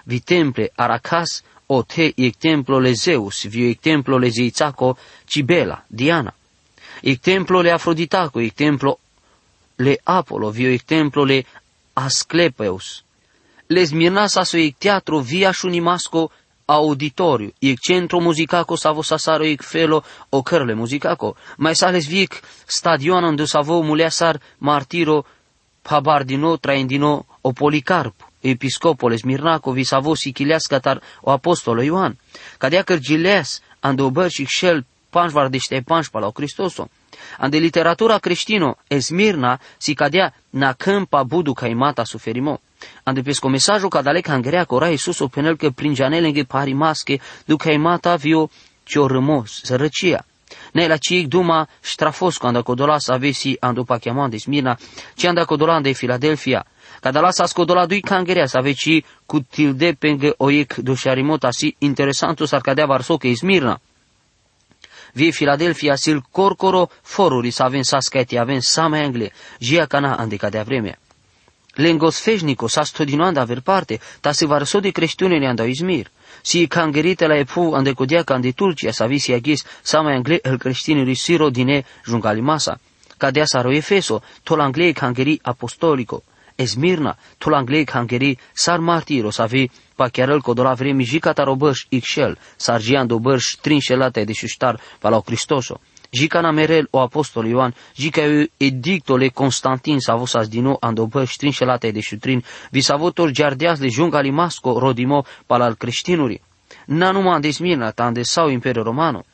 vi 0.03 0.19
temple 0.19 0.71
aracas 0.75 1.43
o 1.65 1.83
te 1.83 2.13
ec 2.15 2.37
templo 2.37 2.79
le 2.79 2.93
Zeus, 2.93 3.45
vi 3.47 3.69
ec 3.69 3.79
templo 3.79 4.17
le 4.17 4.29
Zeițaco, 4.29 4.97
Cibela, 5.25 5.83
Diana. 5.87 6.33
Ec 7.01 7.21
templo 7.21 7.61
le 7.61 7.71
Afroditaco, 7.71 8.39
ec 8.39 8.53
templo 8.53 8.99
le 9.77 9.99
Apollo, 10.03 10.51
vi 10.51 10.65
ec 10.73 10.85
templo 10.85 11.23
le 11.25 11.45
Asclepeus. 11.93 13.03
Le 13.67 13.85
Smirna 13.85 14.27
sa 14.27 14.45
so 14.45 14.57
ec 14.57 14.77
teatro 14.79 15.19
via 15.19 15.51
šunimasco 15.53 16.31
auditoriu, 16.67 17.51
ec 17.61 17.79
centro 17.79 18.19
musicaco 18.19 18.75
savo 18.75 19.03
sasaro 19.03 19.45
ec 19.45 19.63
felo 19.63 20.03
o 20.29 20.43
cărle 20.43 20.75
musicaco, 20.75 21.35
mai 21.57 21.75
sales 21.75 22.07
vic 22.07 22.41
stadion 22.67 23.23
unde 23.23 23.47
savo 23.47 23.81
muleasar 23.83 24.39
martiro 24.59 25.25
pabardino 25.81 26.57
traendino 26.57 27.25
o 27.41 27.53
policarp, 27.53 28.15
episcopoles 28.43 29.23
mirnaco 29.23 29.71
vi 29.71 29.85
savo 29.85 30.15
sichileas 30.15 30.67
catar 30.67 31.01
o 31.21 31.31
apostolo 31.31 31.81
Ioan, 31.83 32.17
cadea 32.57 32.83
cărgileas 32.83 33.61
ande 33.79 34.01
obăr 34.01 34.29
și 34.29 34.45
șel 34.45 34.85
panșvar 35.17 35.47
dește 35.47 35.81
panșpa 35.85 36.19
la 36.19 36.29
Cristoso. 36.31 36.89
Ande 37.37 37.57
literatura 37.57 38.17
creștino 38.17 38.77
esmirna 38.87 39.59
si 39.77 39.93
cadea 39.93 40.33
na 40.49 40.73
câmpa 40.73 41.23
budu 41.23 41.53
caimata 41.53 42.03
suferimo. 42.03 42.59
Ande 43.03 43.21
pesco 43.21 43.47
mesajul 43.47 43.89
cadalec 43.89 44.27
hangerea 44.27 44.63
cora 44.63 44.89
Iisus 44.89 45.19
o 45.19 45.27
penel 45.27 45.55
că 45.55 45.69
prin 45.69 45.93
janelenghe 45.95 46.43
pari 46.43 46.73
masche 46.73 47.19
duca 47.45 47.71
imata 47.71 48.15
vio 48.15 48.49
cio 48.83 49.07
rămos, 49.07 49.59
sărăcia. 49.63 50.25
Ne 50.73 50.87
la 50.87 50.97
ciic 50.97 51.27
duma 51.27 51.67
strafosco 51.79 52.47
anda 52.47 52.61
codola 52.61 52.97
sa 52.99 53.13
avesi 53.13 53.57
ando 53.59 53.83
pachiamon 53.83 54.29
de 54.29 54.37
Smirna, 54.37 54.77
ci 55.15 55.25
anda 55.25 55.45
codola 55.45 55.73
ande 55.73 55.91
Filadelfia. 55.91 56.65
Cadala 57.01 57.31
sa 57.31 57.45
scodola 57.45 57.85
dui 57.85 58.01
cangerea 58.01 58.45
sa 58.45 58.61
veci 58.61 59.03
cu 59.25 59.39
tilde 59.39 59.95
penge 59.99 60.33
oic 60.37 60.75
dușarimota 60.75 61.51
si 61.51 61.75
interesantus 61.77 62.51
ar 62.51 62.61
cadea 62.61 62.85
varso 62.85 63.17
che 63.17 63.35
Smirna. 63.35 63.79
Vie 65.17 65.31
Filadelfia 65.31 65.95
sil 65.97 66.21
corcoro 66.29 66.91
foruri 67.01 67.49
sa 67.51 67.65
avem 67.65 67.81
sa 67.81 67.97
scati 67.99 68.37
avem 68.37 68.61
sa 68.61 68.87
mai 68.87 69.01
angle, 69.01 69.31
jia 69.57 69.87
cana 69.87 70.15
ande 70.15 70.37
cadea 70.37 70.63
vremea. 70.63 70.97
Lengos 71.77 72.19
fežniko 72.21 72.67
sa 72.67 72.83
stodinoanda 72.85 73.41
aver 73.41 73.61
parte, 73.61 73.99
ta 74.21 74.31
se 74.31 74.45
varso 74.45 74.79
di 74.79 74.91
creștiunile 74.91 75.47
anda 75.47 75.65
Izmir. 75.65 76.11
Si 76.41 76.67
cangerite 76.67 77.25
la 77.27 77.35
epu 77.35 77.73
ande 77.73 77.93
codiaca 77.93 78.33
ande 78.33 78.51
Turcia 78.51 78.91
sa 78.91 79.05
visi 79.05 79.33
agis 79.33 79.65
sa 79.81 80.01
mai 80.01 80.15
angle 80.15 80.39
el 80.43 80.57
creștinului 80.57 81.15
Siro 81.15 81.49
dine 81.49 81.85
jungali 82.05 82.41
masa. 82.41 82.79
Cadea 83.17 83.45
sa 83.45 83.61
ro 83.61 83.71
Efeso, 83.71 84.21
tol 84.43 84.59
anglei 84.59 84.93
cangeri 84.93 85.39
apostolico. 85.41 86.23
Esmirna, 86.55 87.17
tol 87.37 87.53
anglei 87.53 87.85
cangeri 87.85 88.37
sar 88.53 88.79
martiro 88.79 89.31
sa 89.31 89.45
vi 89.45 89.69
pa 89.97 90.09
chiar 90.09 90.29
el 90.29 90.41
codola 90.41 90.73
vremi 90.73 91.03
jicata 91.03 91.43
robăș 91.43 91.85
ixel, 91.89 92.37
sargian 92.55 93.07
do 93.07 93.17
bărș 93.19 93.45
trinșelate 93.61 94.23
de 94.23 94.33
șuștar 94.33 94.79
pa 94.99 95.09
la 95.09 95.19
Cristoso. 95.19 95.79
Jicana 96.09 96.51
merel 96.51 96.87
o 96.91 96.99
apostol 96.99 97.45
Ioan, 97.45 97.73
jica 97.95 98.21
eu 98.21 98.45
edictole 98.57 99.27
Constantin 99.27 99.99
sa 99.99 100.15
vosas 100.15 100.47
dino 100.47 100.77
andobă 100.79 101.23
ștrinșelate 101.23 101.91
de 101.91 101.99
șutrin, 101.99 102.43
vi 102.69 102.81
sa 102.81 102.95
votor 102.95 103.31
giardeas 103.31 103.79
de 103.79 103.87
junga 103.87 104.21
limasco 104.21 104.79
rodimo 104.79 105.25
pal 105.45 105.61
al 105.61 105.75
creștinuri. 105.75 106.41
Na 106.85 107.11
numai 107.11 107.33
ande 107.33 107.51
Smirna, 107.51 107.91
ta 107.91 108.03
ande 108.03 108.23
sau 108.23 108.49
Imperiul 108.49 108.83
Romano. 108.83 109.25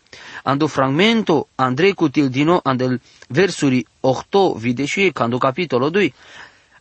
Ando 0.44 0.68
fragmento 0.68 1.48
Andrei 1.56 1.94
cutil 1.94 2.30
dino 2.30 2.60
andel 2.64 3.02
versuri 3.28 3.86
8 4.00 4.28
videșuie 4.58 5.10
cando 5.12 5.38
capitolo 5.38 5.90
2. 5.90 6.14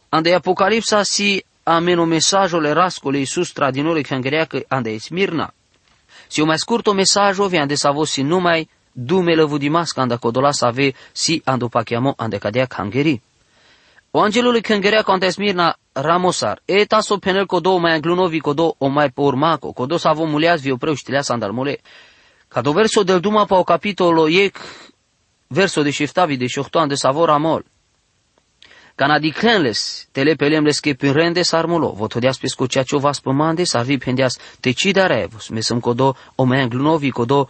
Ande 0.08 0.34
Apocalipsa 0.34 1.02
si 1.02 1.44
ameno 1.64 2.04
mesajul 2.04 2.72
rascole 2.72 3.18
Iisus 3.18 3.52
tradinore 3.52 4.00
că 4.00 4.62
ande 4.68 4.98
Smirna. 4.98 5.54
Si 6.28 6.40
o 6.40 6.44
mai 6.44 6.58
scurto 6.58 6.92
mesajo 6.92 7.46
vi 7.46 7.58
ande 7.58 7.74
savosi 7.74 8.22
numai 8.22 8.68
dumele 8.92 9.42
vudimas 9.42 9.96
anda 9.96 10.16
kodola 10.16 10.52
save 10.52 10.94
si 11.12 11.42
ando 11.44 11.68
pachiamo 11.68 12.14
ande 12.16 12.38
cadea 12.38 12.66
kangeri. 12.66 13.22
O 14.10 14.20
angelului 14.20 14.60
kangeri 14.60 15.02
ande 15.06 15.30
smirna 15.30 15.76
ramosar, 15.92 16.60
e 16.64 16.84
taso 16.84 17.18
penel 17.18 17.46
kodo 17.46 17.78
mai 17.78 17.92
anglunovi 17.92 18.40
kodo 18.40 18.74
o 18.78 18.88
mai 18.88 19.10
pormaco, 19.10 19.72
kodo 19.72 19.98
savo 19.98 20.24
muleaz 20.24 20.60
vi 20.62 20.70
opreu 20.70 20.94
știlea 20.94 21.22
sandalmole. 21.22 21.78
Cado 22.48 22.72
verso 22.72 23.02
del 23.02 23.20
duma 23.20 23.44
pa 23.44 23.58
o 23.58 23.64
capitolo 23.64 24.28
iec 24.28 24.58
verso 25.48 25.82
de 25.82 25.90
shiftavi 25.90 26.36
de 26.36 26.46
shohto 26.46 26.78
ande 26.78 26.96
savo 26.96 27.24
ramol. 27.24 27.64
Canadiclenles, 28.94 30.08
telepelemles 30.12 30.80
que 30.80 30.94
pinrendes 30.94 31.52
armulo, 31.52 31.92
votodias 31.92 32.38
pesco 32.38 32.66
ceacio 32.66 32.98
vas 32.98 33.20
pămandes, 33.20 33.74
arvi 33.74 33.98
pendeas 33.98 34.38
tecidarevus, 34.60 35.48
mesăm 35.48 35.80
kodo 35.80 36.16
o 36.34 36.44
mai 36.44 36.60
anglunovi 36.60 37.10
kodo 37.10 37.48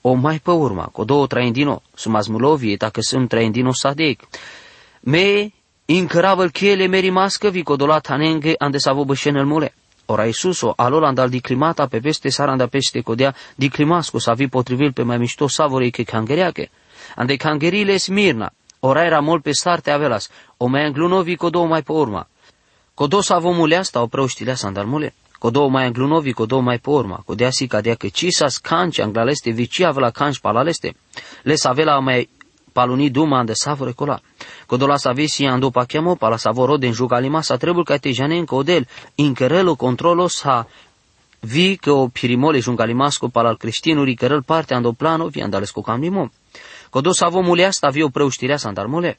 o 0.00 0.14
mai 0.14 0.38
pe 0.38 0.50
urma, 0.50 0.84
cu 0.84 1.04
două 1.04 1.26
traindino, 1.26 1.82
sumas 1.94 2.26
mulovi, 2.26 2.76
dacă 2.76 3.00
sunt 3.00 3.28
traindino 3.28 3.72
sadec. 3.72 4.20
Me 5.00 5.50
incăravăl 5.84 6.50
chele 6.50 6.86
meri 6.86 7.10
mască 7.10 7.50
vi 7.50 7.62
codolat 7.62 8.06
hanenge 8.06 8.54
ande 8.58 8.78
savo 8.78 9.04
bășenel 9.04 9.44
mule. 9.44 9.74
Ora 10.06 10.24
Iisuso, 10.24 10.72
alol 10.76 11.04
andal 11.04 11.28
di 11.28 11.40
climata 11.40 11.86
pe 11.86 11.98
peste 11.98 12.28
saranda 12.28 12.66
peste 12.66 13.00
codea 13.00 13.34
di 13.54 13.68
climasco 13.68 14.18
sa 14.18 14.32
vi 14.32 14.48
potrivil 14.48 14.92
pe 14.92 15.02
mai 15.02 15.18
mișto 15.18 15.46
savorei 15.46 15.90
che 15.90 16.02
cangereache. 16.02 16.70
Ande 17.16 17.36
cangerile 17.36 17.96
smirna, 17.96 18.52
ora 18.84 19.04
era 19.04 19.20
mult 19.20 19.42
pe 19.42 19.52
starte 19.52 19.90
avelas, 19.90 20.30
o 20.56 20.66
mai 20.66 20.86
înglunovi 20.86 21.36
codo 21.36 21.64
mai 21.64 21.82
pe 21.82 21.92
urma. 21.92 22.26
Codo 22.94 23.20
savo 23.20 23.50
muleasta 23.50 24.02
o 24.02 24.06
preoștilea 24.06 24.54
sandal 24.54 24.86
mule 24.86 25.14
kodo 25.42 25.68
mai 25.68 25.86
anglunovi, 25.86 26.32
kodo 26.32 26.60
mai 26.60 26.78
porma, 26.78 27.22
kodea 27.26 27.50
si 27.50 27.66
cadea 27.66 27.94
că 27.94 28.08
cisas 28.08 28.58
canci 28.58 28.98
anglaleste 29.00 29.50
vici 29.50 29.80
avela 29.80 30.10
canci 30.10 30.38
palaleste, 30.38 30.94
le 31.42 31.54
savela 31.54 31.98
mai 31.98 32.28
paluni 32.72 33.10
duma 33.10 33.38
ande 33.38 33.52
savore 33.54 33.92
cola. 33.92 34.20
Kodo 34.66 34.86
la 34.86 34.96
savisi 34.96 35.44
ando 35.44 35.70
pachiamo 35.70 36.14
pala 36.14 36.36
savoro 36.36 36.76
den 36.76 36.92
jugalima 36.92 37.40
sa 37.42 37.56
trebuie 37.56 37.84
ca 37.84 37.96
te 37.96 38.12
janen 38.12 38.44
codel, 38.44 38.86
incărelo 39.14 39.74
controlo 39.74 40.28
sa 40.28 40.66
vi 41.40 41.76
că 41.76 41.90
o 41.90 42.06
pirimole 42.06 42.58
jungalimasco 42.58 43.28
pala 43.28 43.48
al 43.48 43.56
creștinului 43.56 44.14
cărăl 44.14 44.42
parte 44.42 44.74
ando 44.74 44.92
plano 44.92 45.26
vi 45.26 45.42
andalesco 45.42 45.80
cam 45.80 46.00
limo. 46.00 46.30
Kodo 46.92 47.12
savo 47.14 47.40
muleasta 47.42 47.88
vi 47.88 48.02
o 48.02 48.08
preuștirea 48.08 48.56
sa 48.56 48.68
andarmole. 48.68 49.18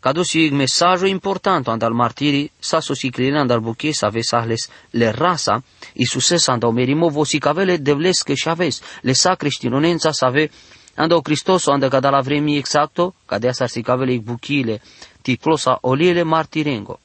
Cadu 0.00 0.22
si 0.22 0.48
mesajul 0.50 1.08
important 1.08 1.68
andal 1.68 1.92
martiri 1.92 2.50
sa 2.58 2.80
sosikline 2.80 3.38
andal 3.38 3.60
buche 3.60 3.92
sa 3.92 4.08
vesahles 4.08 4.68
le 4.90 5.10
rasa 5.10 5.62
Isuse 5.92 6.36
sa 6.36 6.52
andau 6.52 6.72
merimo 6.72 7.08
vosi 7.08 7.38
cavele 7.38 7.76
devles 7.76 8.22
que 8.22 8.34
chaves 8.34 8.82
le 9.02 9.12
sa 9.12 9.34
creștinonența 9.34 10.10
sa 10.12 10.26
ave 10.26 10.50
andau 10.94 11.20
Cristoso 11.20 11.70
anda 11.70 11.88
cada 11.88 12.10
la 12.10 12.20
vremi 12.20 12.56
exacto 12.56 13.14
cadea 13.26 13.52
sar 13.52 13.68
si 13.68 13.82
cavele 13.82 14.18
buchile 14.18 14.80
titlosa 15.22 15.78
oliele 15.80 16.22
martirengo. 16.22 16.98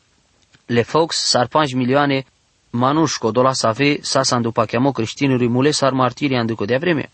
Le 0.66 0.82
fox 0.82 1.16
sar 1.16 1.48
5 1.48 1.74
milioane 1.74 2.26
manușco 2.70 3.32
dola 3.32 3.54
sa 3.54 3.68
ave 3.68 4.00
sa 4.02 4.24
sandu 4.24 4.52
pachiamo 4.52 4.92
creștinului 4.92 5.48
mule 5.48 5.72
sar 5.72 5.92
martiri 5.92 6.36
anduco 6.36 6.66
de 6.66 6.78
vreme 6.78 7.10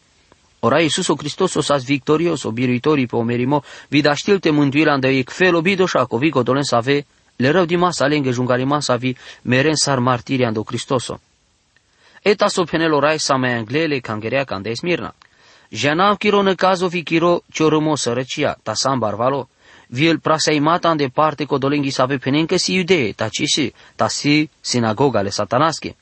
Ora 0.65 0.80
Iisus 0.80 1.10
o 1.10 1.17
Hristos 1.17 1.56
o 1.56 1.62
sas 1.62 1.84
victorios, 1.84 2.43
o 2.45 2.52
biruitorii 2.52 3.06
pe 3.06 3.15
omerimo, 3.15 3.63
vida 3.89 4.13
știlte 4.13 4.49
mântuirea 4.49 4.97
de 4.97 5.08
ec 5.08 5.30
fel 5.30 5.56
obido 5.56 5.86
și 5.86 5.97
acovico 5.97 6.43
dolen 6.43 6.63
să 6.63 6.76
ave, 6.76 7.06
le 7.36 7.49
rău 7.49 7.65
di 7.65 7.76
masa 7.76 8.06
lenghe 8.06 8.32
jungari 8.32 8.63
masa 8.63 8.95
vi 8.95 9.15
meren 9.41 9.76
sar 9.76 9.99
martiria 9.99 10.47
ando 10.47 10.63
Cristoso. 10.63 11.19
Eta 12.21 12.47
so 12.47 12.63
penelo 12.63 12.99
rai 12.99 13.19
sa 13.19 13.36
mai 13.36 13.54
anglele 13.54 13.99
cangerea 13.99 14.43
cande 14.43 14.73
Smirna. 14.73 15.15
Jana 15.69 16.15
chiro 16.15 16.41
ne 16.41 16.54
cazo 16.56 16.88
vi 16.88 17.04
chiro 17.04 17.43
ciorămo 17.52 17.95
sărăcia, 17.95 18.58
ta 18.63 18.73
sam 18.73 18.99
barvalo, 18.99 19.49
viel 19.88 20.19
prasei 20.19 20.60
mata 20.60 20.89
în 20.89 20.97
departe 20.97 21.43
codolenghi 21.43 21.89
să 21.89 22.02
ave 22.02 22.17
penenche 22.17 22.58
si 22.58 22.73
iudee, 22.73 23.12
ta 23.12 23.28
ci 23.28 23.43
si, 23.45 23.73
ta 23.95 24.08
si 24.08 24.49
sinagoga 24.62 25.21
le 25.21 25.30
satanasche. 25.30 25.95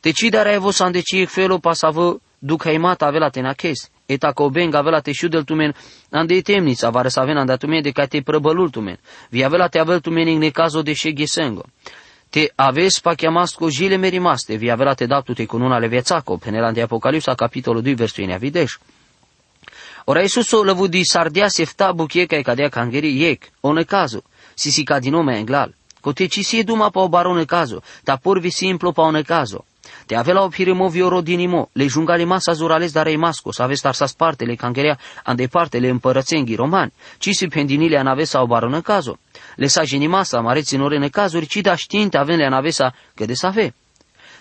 Te 0.00 0.10
ci 0.10 0.28
dare 0.30 0.52
evo 0.52 0.70
să 0.70 0.84
andeci 0.84 1.26
felo 1.26 1.58
pasavă 1.58 2.20
duca 2.38 2.70
mata 2.78 3.06
avela 3.06 3.28
te 3.28 3.40
naches, 3.40 3.90
eta 4.08 4.32
ko 4.32 4.50
ben 4.50 4.70
gavela 4.70 5.00
te 5.00 5.12
shudel 5.14 5.44
tumen 5.44 5.72
ande 6.10 6.42
temnica 6.42 6.90
vare 6.90 7.10
sa 7.10 7.24
vena 7.24 7.58
tumen 7.58 7.82
de 7.82 7.92
te 7.92 8.22
prăbălul 8.22 8.70
tumen. 8.70 8.98
Vi 9.30 9.44
avela 9.44 9.68
te 9.68 9.78
avel 9.78 10.00
tumen 10.00 10.28
in 10.28 10.50
caso 10.50 10.82
de 10.82 10.94
shegesengo. 10.94 11.64
Te 12.30 12.48
aves 12.56 13.00
pa 13.00 13.14
chiamasco 13.14 13.68
jile 13.68 13.96
merimaste, 13.96 14.56
vi 14.56 14.70
avela 14.70 14.94
te 14.94 15.06
datu 15.06 15.34
te 15.34 15.46
con 15.46 15.62
una 15.62 15.78
levețaco, 15.78 16.36
penelante 16.36 16.82
Apocalipsa 16.82 17.34
capitolul 17.34 17.82
2 17.82 17.94
versul 17.94 18.24
in 18.24 18.32
avideș. 18.32 18.78
Ora 20.04 20.22
Isuso 20.22 20.62
lăvudi 20.62 21.04
sardia 21.04 21.48
sefta 21.48 21.92
bukie 21.92 22.26
kai 22.26 22.42
kadea 22.42 22.68
kangeri 22.68 23.20
yek, 23.20 23.50
one 23.60 23.84
caso, 23.84 24.22
si 24.54 24.70
si 24.70 24.82
cadinome 24.84 25.36
englal. 25.36 25.74
Cote 26.00 26.26
ci 26.28 26.42
si 26.42 26.62
duma 26.64 26.90
pa 26.90 27.00
o 27.00 27.08
barone 27.08 27.44
caso, 27.44 27.82
ta 28.04 28.16
porvi 28.16 28.50
simplo 28.50 28.92
pa 28.92 29.02
one 29.02 29.22
caso. 29.22 29.64
Te 30.06 30.16
avela 30.16 30.42
o 30.42 30.48
piremo 30.48 30.88
vioro 30.88 31.20
dinimo, 31.20 31.68
le 31.72 31.86
jungale 31.86 32.24
masa 32.24 32.52
zurales 32.52 32.92
darei 32.92 33.16
masco, 33.16 33.52
să 33.52 33.62
aveți 33.62 33.82
tarsas 33.82 34.12
parte 34.12 34.44
le 34.44 34.54
cangerea 34.54 34.98
ande 35.24 35.46
parte 35.46 35.78
le 35.78 35.88
împărățenghi 35.88 36.54
romani, 36.54 36.92
ci 37.18 37.30
si 37.30 37.46
pendinile 37.46 37.98
anavesa 37.98 38.42
o 38.42 38.46
baronă 38.46 38.80
cazo. 38.80 39.18
Le 39.56 39.66
sa 39.66 39.84
genimasa 39.84 40.40
mareți 40.40 40.74
în 40.74 40.80
orene 40.80 41.08
cazuri, 41.08 41.46
ci 41.46 41.56
da 41.56 41.74
știinte 41.76 42.18
avem 42.18 42.36
le 42.36 42.44
anavesa 42.44 42.94
că 43.14 43.24
de 43.24 43.34
save. 43.34 43.74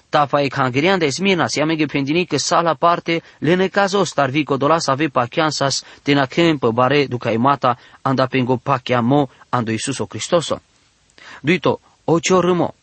Tapa 0.09 0.41
e 0.41 0.47
cangerian 0.47 0.99
de 0.99 1.09
Smirna, 1.09 1.47
si 1.47 1.59
amege 1.59 1.85
pendini 1.85 2.25
că 2.25 2.37
sala 2.37 2.73
parte 2.73 3.21
le 3.39 3.55
ne 3.55 3.67
cazo 3.67 4.03
star 4.03 4.29
vico 4.29 4.57
dola 4.57 4.79
să 4.79 4.91
ave 4.91 5.07
pachiansas 5.07 5.83
tena 6.03 6.25
kempe 6.25 6.67
bare 6.71 7.07
duca 7.07 7.31
mata 7.37 7.77
anda 8.01 8.25
pengo 8.25 8.55
pachia 8.57 9.01
mo 9.01 9.29
ando 9.49 9.71
Iisus 9.71 9.97
o 9.99 10.05
Cristoso. 10.05 10.61
Duito, 11.41 11.79
o 12.05 12.19
ciorâmo, 12.19 12.73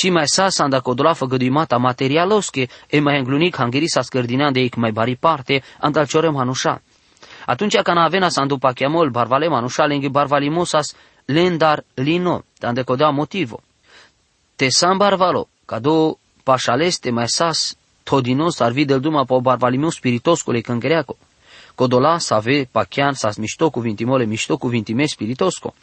ci 0.00 0.08
mai 0.08 0.28
sa 0.28 0.48
sa 0.48 0.64
anda 0.64 0.80
codola 0.80 1.12
făgăduimata 1.12 1.76
materialosche 1.76 2.68
e 2.88 3.00
mai 3.00 3.18
înglunic 3.18 3.56
hangerisa 3.56 4.02
scărdinean 4.02 4.52
de 4.52 4.60
eic 4.60 4.74
mai 4.74 4.92
bari 4.92 5.16
parte 5.16 5.62
andal 5.80 6.06
ciorem 6.06 6.36
hanușa. 6.36 6.82
Atunci 7.46 7.76
când 7.76 7.98
avena 7.98 8.28
sa 8.28 8.40
andu 8.40 8.58
pachiamol 8.58 9.10
barvale 9.10 9.48
manușa 9.48 9.84
lenghi 9.84 10.08
barvalimosas 10.08 10.94
lendar 11.24 11.84
lino, 11.94 12.44
ande 12.60 12.82
codea 12.82 13.10
motivo. 13.10 13.60
Te 14.56 14.68
san 14.68 14.96
barvalo, 14.96 15.48
cado 15.64 16.18
pașaleste 16.42 17.10
mai 17.10 17.28
sas 17.28 17.76
todinos 18.02 18.60
ar 18.60 18.72
vi 18.72 18.84
del 18.84 19.00
duma 19.00 19.24
po 19.24 19.40
barvalimiu 19.40 19.90
spiritoscole 19.90 20.60
căngreaco. 20.60 21.16
Codola 21.74 22.18
să 22.18 22.34
ave 22.34 22.68
pachian 22.72 23.12
sas 23.12 23.36
mișto 23.36 23.70
cuvintimole 23.70 24.24
mișto 24.24 24.56
cuvintime 24.56 25.06
spiritosco. 25.06 25.74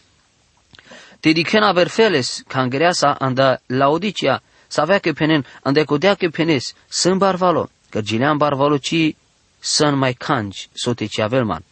Te 1.20 1.32
dicena 1.32 1.72
verfeles 1.72 2.44
cangreasa 2.48 3.16
anda 3.20 3.60
laodicea 3.66 4.42
să 4.68 4.82
avea 4.82 5.00
că 5.00 5.12
penen 5.12 5.46
anda 5.64 5.84
codea 5.84 6.14
că 6.14 6.28
penes 6.30 6.74
sunt 6.90 7.18
barvalo, 7.18 7.70
că 7.90 8.02
gilean 8.02 8.38
barvalo 8.38 8.78
ci 8.78 9.16
să 9.60 9.90
mai 9.90 10.14
cangi 10.14 10.70
sote 10.74 11.06
ci 11.06 11.20
avelman. 11.20 11.64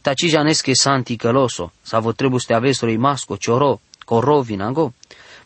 Taci 0.00 0.26
janesche 0.26 0.72
santi 0.72 1.16
căloso, 1.16 1.72
să 1.82 1.98
vă 1.98 2.12
trebuie 2.12 2.40
să 2.40 2.46
te 2.48 2.54
aveți 2.54 2.84
masco, 2.84 3.36
cioro, 3.36 3.80
corro, 4.04 4.40
vinango. 4.40 4.92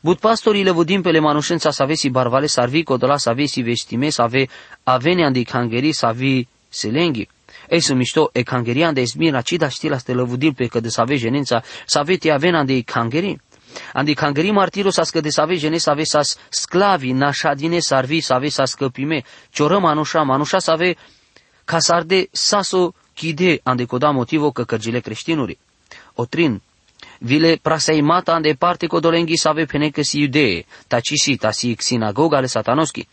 But 0.00 0.18
pastorii 0.18 0.62
le 0.62 0.70
vodim 0.70 1.02
pe 1.02 1.10
le 1.10 1.18
manușența 1.18 1.70
să 1.70 1.82
avesi 1.82 2.08
barvale, 2.08 2.46
să 2.46 2.60
arvi 2.60 2.82
codola, 2.82 3.16
să 3.16 3.28
avesi 3.28 3.60
vestime, 3.60 4.10
să 4.10 4.22
ave 4.22 4.48
avenia 4.82 5.30
de 5.30 5.42
cangeri, 5.42 5.92
să 5.92 6.06
avi 6.06 6.46
selenghi. 6.68 7.28
Ei 7.68 7.80
sunt 7.80 7.98
mișto, 7.98 8.30
e 8.32 8.42
cangerian 8.42 8.94
de 8.94 9.00
esmira, 9.00 9.40
ci 9.40 9.52
da 9.52 9.68
știla 9.68 9.98
să 9.98 10.12
lăvudim 10.12 10.52
pe 10.52 10.66
că 10.66 10.80
de 10.80 10.88
să 10.88 11.00
ave 11.00 11.16
jenența, 11.16 11.62
să 11.86 11.98
avete 11.98 12.30
avena 12.30 12.64
de 12.64 12.80
cangeri. 12.80 13.40
Andi 13.92 14.14
cangeri 14.14 14.50
martiro 14.50 14.90
sa 14.90 15.02
scăde 15.02 15.30
să 15.30 15.40
ave 15.40 15.54
jene, 15.54 15.78
să 15.78 15.90
ave 15.90 16.04
sa 16.04 16.20
sclavi, 16.48 17.12
nașadine, 17.12 17.78
să 17.80 17.94
arvi, 17.94 18.20
să 18.20 18.32
ave 18.32 18.48
sa 18.48 18.64
scăpime, 18.64 19.22
cioră 19.50 19.78
manușa, 19.78 20.22
manușa 20.22 20.58
să 20.58 20.70
ave 20.70 20.96
ca 21.64 21.78
să 21.78 21.92
arde 21.92 22.28
saso 22.30 22.94
chide, 23.14 23.60
ande 23.62 23.84
coda 23.84 24.10
motivo 24.10 24.50
că 24.50 24.64
cărgile 24.64 25.00
creștinuri. 25.00 25.58
Otrin, 26.14 26.62
vile 27.18 27.58
praseimata 27.62 28.32
ande 28.32 28.52
parte 28.58 28.86
codolenghi 28.86 29.36
save 29.36 29.64
peneche 29.64 30.02
si 30.02 30.18
iudee, 30.20 30.64
tacisi 30.86 31.36
tasi 31.36 31.74
sinagoga 31.78 32.40
le 32.40 32.46
satanoski. 32.46 33.08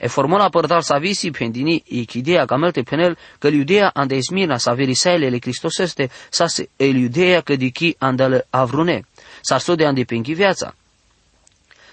E 0.00 0.08
formola 0.08 0.48
părdal 0.48 0.82
savisi 0.82 1.30
pendini 1.30 1.82
ichidea 1.86 2.44
camelte 2.44 2.82
penel 2.82 3.18
că 3.38 3.48
iudea 3.48 3.90
ande 3.94 4.14
esmina 4.14 4.56
saverisele 4.56 5.28
le 5.28 5.38
Cristoseste 5.38 6.10
sas 6.30 6.58
el 6.76 6.94
iudea 6.94 7.40
că 7.40 7.56
dichi 7.56 7.94
andale 7.98 8.46
avrune, 8.50 9.04
s-ar 9.44 9.74
de 9.74 9.86
ande 9.86 10.04
penchi 10.04 10.32
viața. 10.32 10.74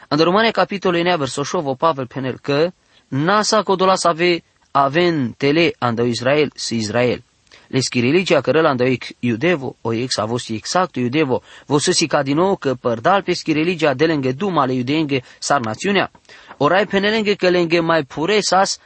În 0.08 0.18
Romane 0.18 0.52
capitolul 0.52 1.02
nea 1.02 1.18
versoșovo 1.18 1.74
Pavel 1.74 2.08
penel 2.08 2.40
că 2.42 2.72
nasa 3.08 3.64
codola 3.64 3.96
save 3.96 4.44
aven 4.72 5.32
tele 5.38 5.74
ande 5.78 6.04
Israel 6.04 6.52
si 6.56 6.76
Israel. 6.76 7.24
Leschi 7.68 8.00
religia 8.00 8.42
cărălanda 8.42 8.86
ec 8.86 9.04
iudevo, 9.20 9.76
o 9.82 9.94
ex 9.94 10.18
avosi 10.18 10.54
exact 10.54 10.96
iudevo, 10.96 11.42
vosăsi 11.66 12.08
ca 12.08 12.24
din 12.24 12.36
nou 12.36 12.56
că 12.56 12.74
părdal 12.74 13.22
peschi 13.22 13.54
religia 13.54 13.94
de 13.94 14.06
lângă 14.06 14.32
duma 14.32 14.62
ale 14.62 14.74
iudeenge 14.74 15.22
sar 15.40 15.60
națiunea. 15.60 16.12
Orai 16.58 16.86
penelenge 16.86 17.34
că 17.34 17.50
lângă 17.50 17.82
mai 17.82 18.04
pure 18.04 18.40
sas 18.42 18.80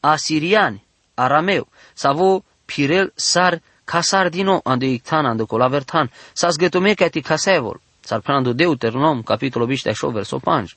asiriani, 0.00 0.86
arameu, 1.14 1.68
savo 1.94 2.44
pirel 2.64 3.12
sar 3.14 3.60
casar 3.84 4.28
dino 4.28 4.60
ando 4.64 4.84
ictan 4.84 5.26
ando 5.26 5.46
colavertan, 5.46 6.10
sas 6.32 6.56
gătome 6.56 6.94
ca 6.94 7.08
ti 7.08 7.20
casevol, 7.20 7.80
sar 8.08 8.22
pranando 8.22 8.54
Deuteronom, 8.54 9.22
capitolul 9.22 9.68
28, 9.68 10.10
verso 10.10 10.40
5. 10.42 10.76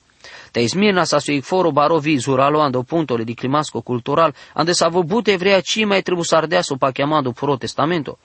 Te 0.51 0.67
Smirna 0.67 1.05
sa 1.05 1.19
su 1.19 1.31
foro 1.41 1.71
barovi 1.71 2.19
zuralo 2.19 2.59
ando 2.59 2.83
puntole 2.83 3.23
di 3.23 3.33
climasco 3.33 3.81
cultural, 3.81 4.33
ande 4.53 4.73
sa 4.73 4.89
bute 4.89 5.31
evrea 5.31 5.61
ci 5.61 5.85
mai 5.85 6.01
tribu 6.03 6.23
sardeaso 6.23 6.75
pa 6.75 6.91
chiamando 6.91 7.31
pro 7.31 7.57
testamento. 7.57 8.17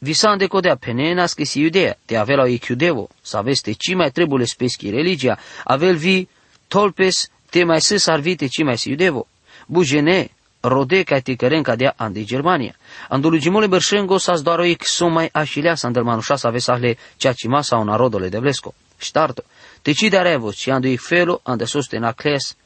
Vi 0.00 0.12
sa 0.12 0.30
ande 0.32 0.46
codea 0.46 0.76
penenas 0.76 1.34
che 1.34 1.46
si 1.46 1.60
iudea, 1.60 1.96
te 2.04 2.16
avela 2.16 2.44
e 2.46 2.58
chiudevo, 2.58 3.08
sa 3.22 3.40
veste 3.40 3.74
ci 3.76 3.94
mai 3.94 4.12
trebuie 4.12 4.46
speschi 4.46 4.90
religia, 4.90 5.38
avel 5.64 5.96
vi 5.96 6.28
tolpes 6.68 7.30
te 7.50 7.64
mai 7.64 7.80
să 7.80 7.96
sarvite 7.96 8.48
ci 8.48 8.62
mai 8.62 8.76
si 8.76 8.90
iudevo. 8.90 9.26
Bujene, 9.66 10.28
rode 10.60 11.02
ca 11.02 11.20
te 11.20 11.34
căren 11.34 11.62
ca 11.62 11.76
dea 11.76 11.94
ande 11.96 12.24
Germania. 12.24 12.74
Andulugimole 13.08 13.66
berșengo 13.66 14.18
sa 14.18 14.38
doar 14.38 14.58
o 14.58 14.64
so 14.78 15.08
mai 15.08 15.28
așilea 15.32 15.74
sa 15.74 15.86
andălmanușa 15.86 16.36
sa 16.36 16.50
vesahle 16.50 16.96
cea 17.16 17.32
cima 17.32 17.62
sau 17.62 17.84
narodole 17.84 18.28
de 18.28 18.38
vlesco. 18.38 18.74
Ștarto. 18.98 19.42
Deciderevo 19.82 20.52
ci 20.52 20.68
ando 20.68 20.88
ich 20.88 21.00
felo 21.00 21.40
ande 21.42 21.64
sostena 21.64 22.12
cles, 22.12 22.56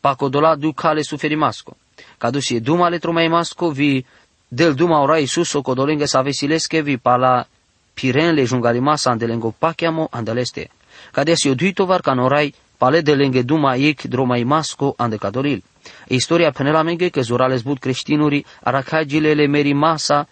pacodola 0.00 0.54
du 0.54 0.72
cale 0.72 1.02
suferimasco. 1.02 1.76
Cadu 2.18 2.40
si 2.40 2.60
duma 2.60 2.88
le 2.88 2.98
masco 3.28 3.70
vi 3.70 4.04
del 4.48 4.74
duma 4.74 5.00
ora 5.00 5.18
Isus 5.18 5.54
o 5.54 5.62
codolenga 5.62 6.06
sa 6.06 6.22
vesilesche 6.22 6.82
vi 6.82 6.98
pala 6.98 7.46
piren 7.94 8.34
le 8.34 8.46
jungalimasa 8.46 9.10
andelengo 9.10 9.52
pachiamo 9.58 10.08
andeleste. 10.10 10.70
Cade 11.12 11.36
si 11.36 11.48
oduitovar 11.48 12.02
can 12.02 12.18
orai 12.18 12.52
pale 12.76 13.00
de 13.00 13.14
lenge 13.14 13.42
duma 13.42 13.76
ic 13.76 14.02
masco 14.44 14.94
ande 14.96 15.16
cadoril. 15.16 15.64
Istoria 16.08 16.50
penela 16.50 16.82
menge 16.82 17.08
că 17.08 17.20
zurales 17.20 17.62
bud 17.62 17.78
creștinuri 17.78 18.44
aracagile 18.62 19.32
le 19.32 19.46
meri 19.46 19.72
masa 19.72 20.28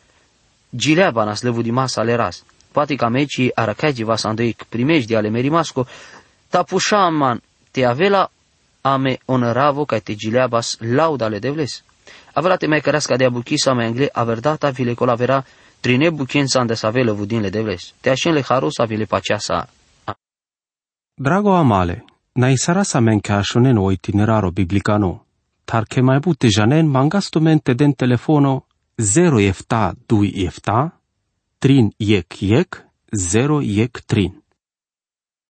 gileaba 0.77 1.25
nas 1.25 1.43
levu 1.43 1.63
di 1.63 1.71
masa 1.71 2.03
le 2.03 2.15
ras. 2.15 2.45
Poate 2.73 2.95
ca 2.95 3.09
meci 3.09 3.51
aracagi 3.55 4.03
va 4.03 4.17
să 4.17 4.27
andoi 4.27 4.57
primejdi 4.69 5.15
ale 5.15 5.29
merimasco 5.29 5.87
man 7.11 7.43
te 7.71 7.85
avela 7.85 8.31
ame 8.81 9.19
onoravo 9.25 9.85
ca 9.85 9.99
te 9.99 10.15
gileabas 10.15 10.77
laudale 10.81 11.39
devles. 11.39 11.83
Avrate 12.33 12.67
mai 12.67 12.81
cărasca 12.81 13.17
de 13.17 13.25
abuchisa 13.25 13.73
mai 13.73 13.87
angle 13.87 14.09
averdata 14.13 14.71
vile 14.71 14.95
colavera 14.95 15.45
trine 15.81 16.11
buchensa 16.11 16.61
ande 16.61 16.75
să 16.75 16.87
avele 16.87 17.11
vudin 17.11 17.41
le 17.41 17.51
devles. 17.51 17.93
Te 18.01 18.11
așen 18.11 18.33
le 18.33 18.43
haros 18.43 18.79
avile 18.79 19.07
sa. 19.39 19.69
Drago 21.17 21.55
amale, 21.55 22.05
na 22.35 22.51
isara 22.51 22.85
sa 22.85 23.01
men 23.01 23.21
ca 23.21 23.39
așonen 23.39 23.79
o 23.79 23.91
itineraro 23.91 24.51
biblicano, 24.51 25.25
tar 25.65 25.85
che 25.87 26.03
mai 26.03 26.19
bute 26.21 26.49
janen 26.49 26.87
mangastumente 26.87 27.75
den 27.75 27.95
telefono 27.95 28.67
0 28.97 29.41
efta 29.41 29.95
2 30.07 30.45
efta, 30.47 31.01
trin 31.59 31.93
yek 31.97 32.43
yek, 32.43 32.87
0 33.11 33.61
yek 33.63 34.03
trin. 34.07 34.44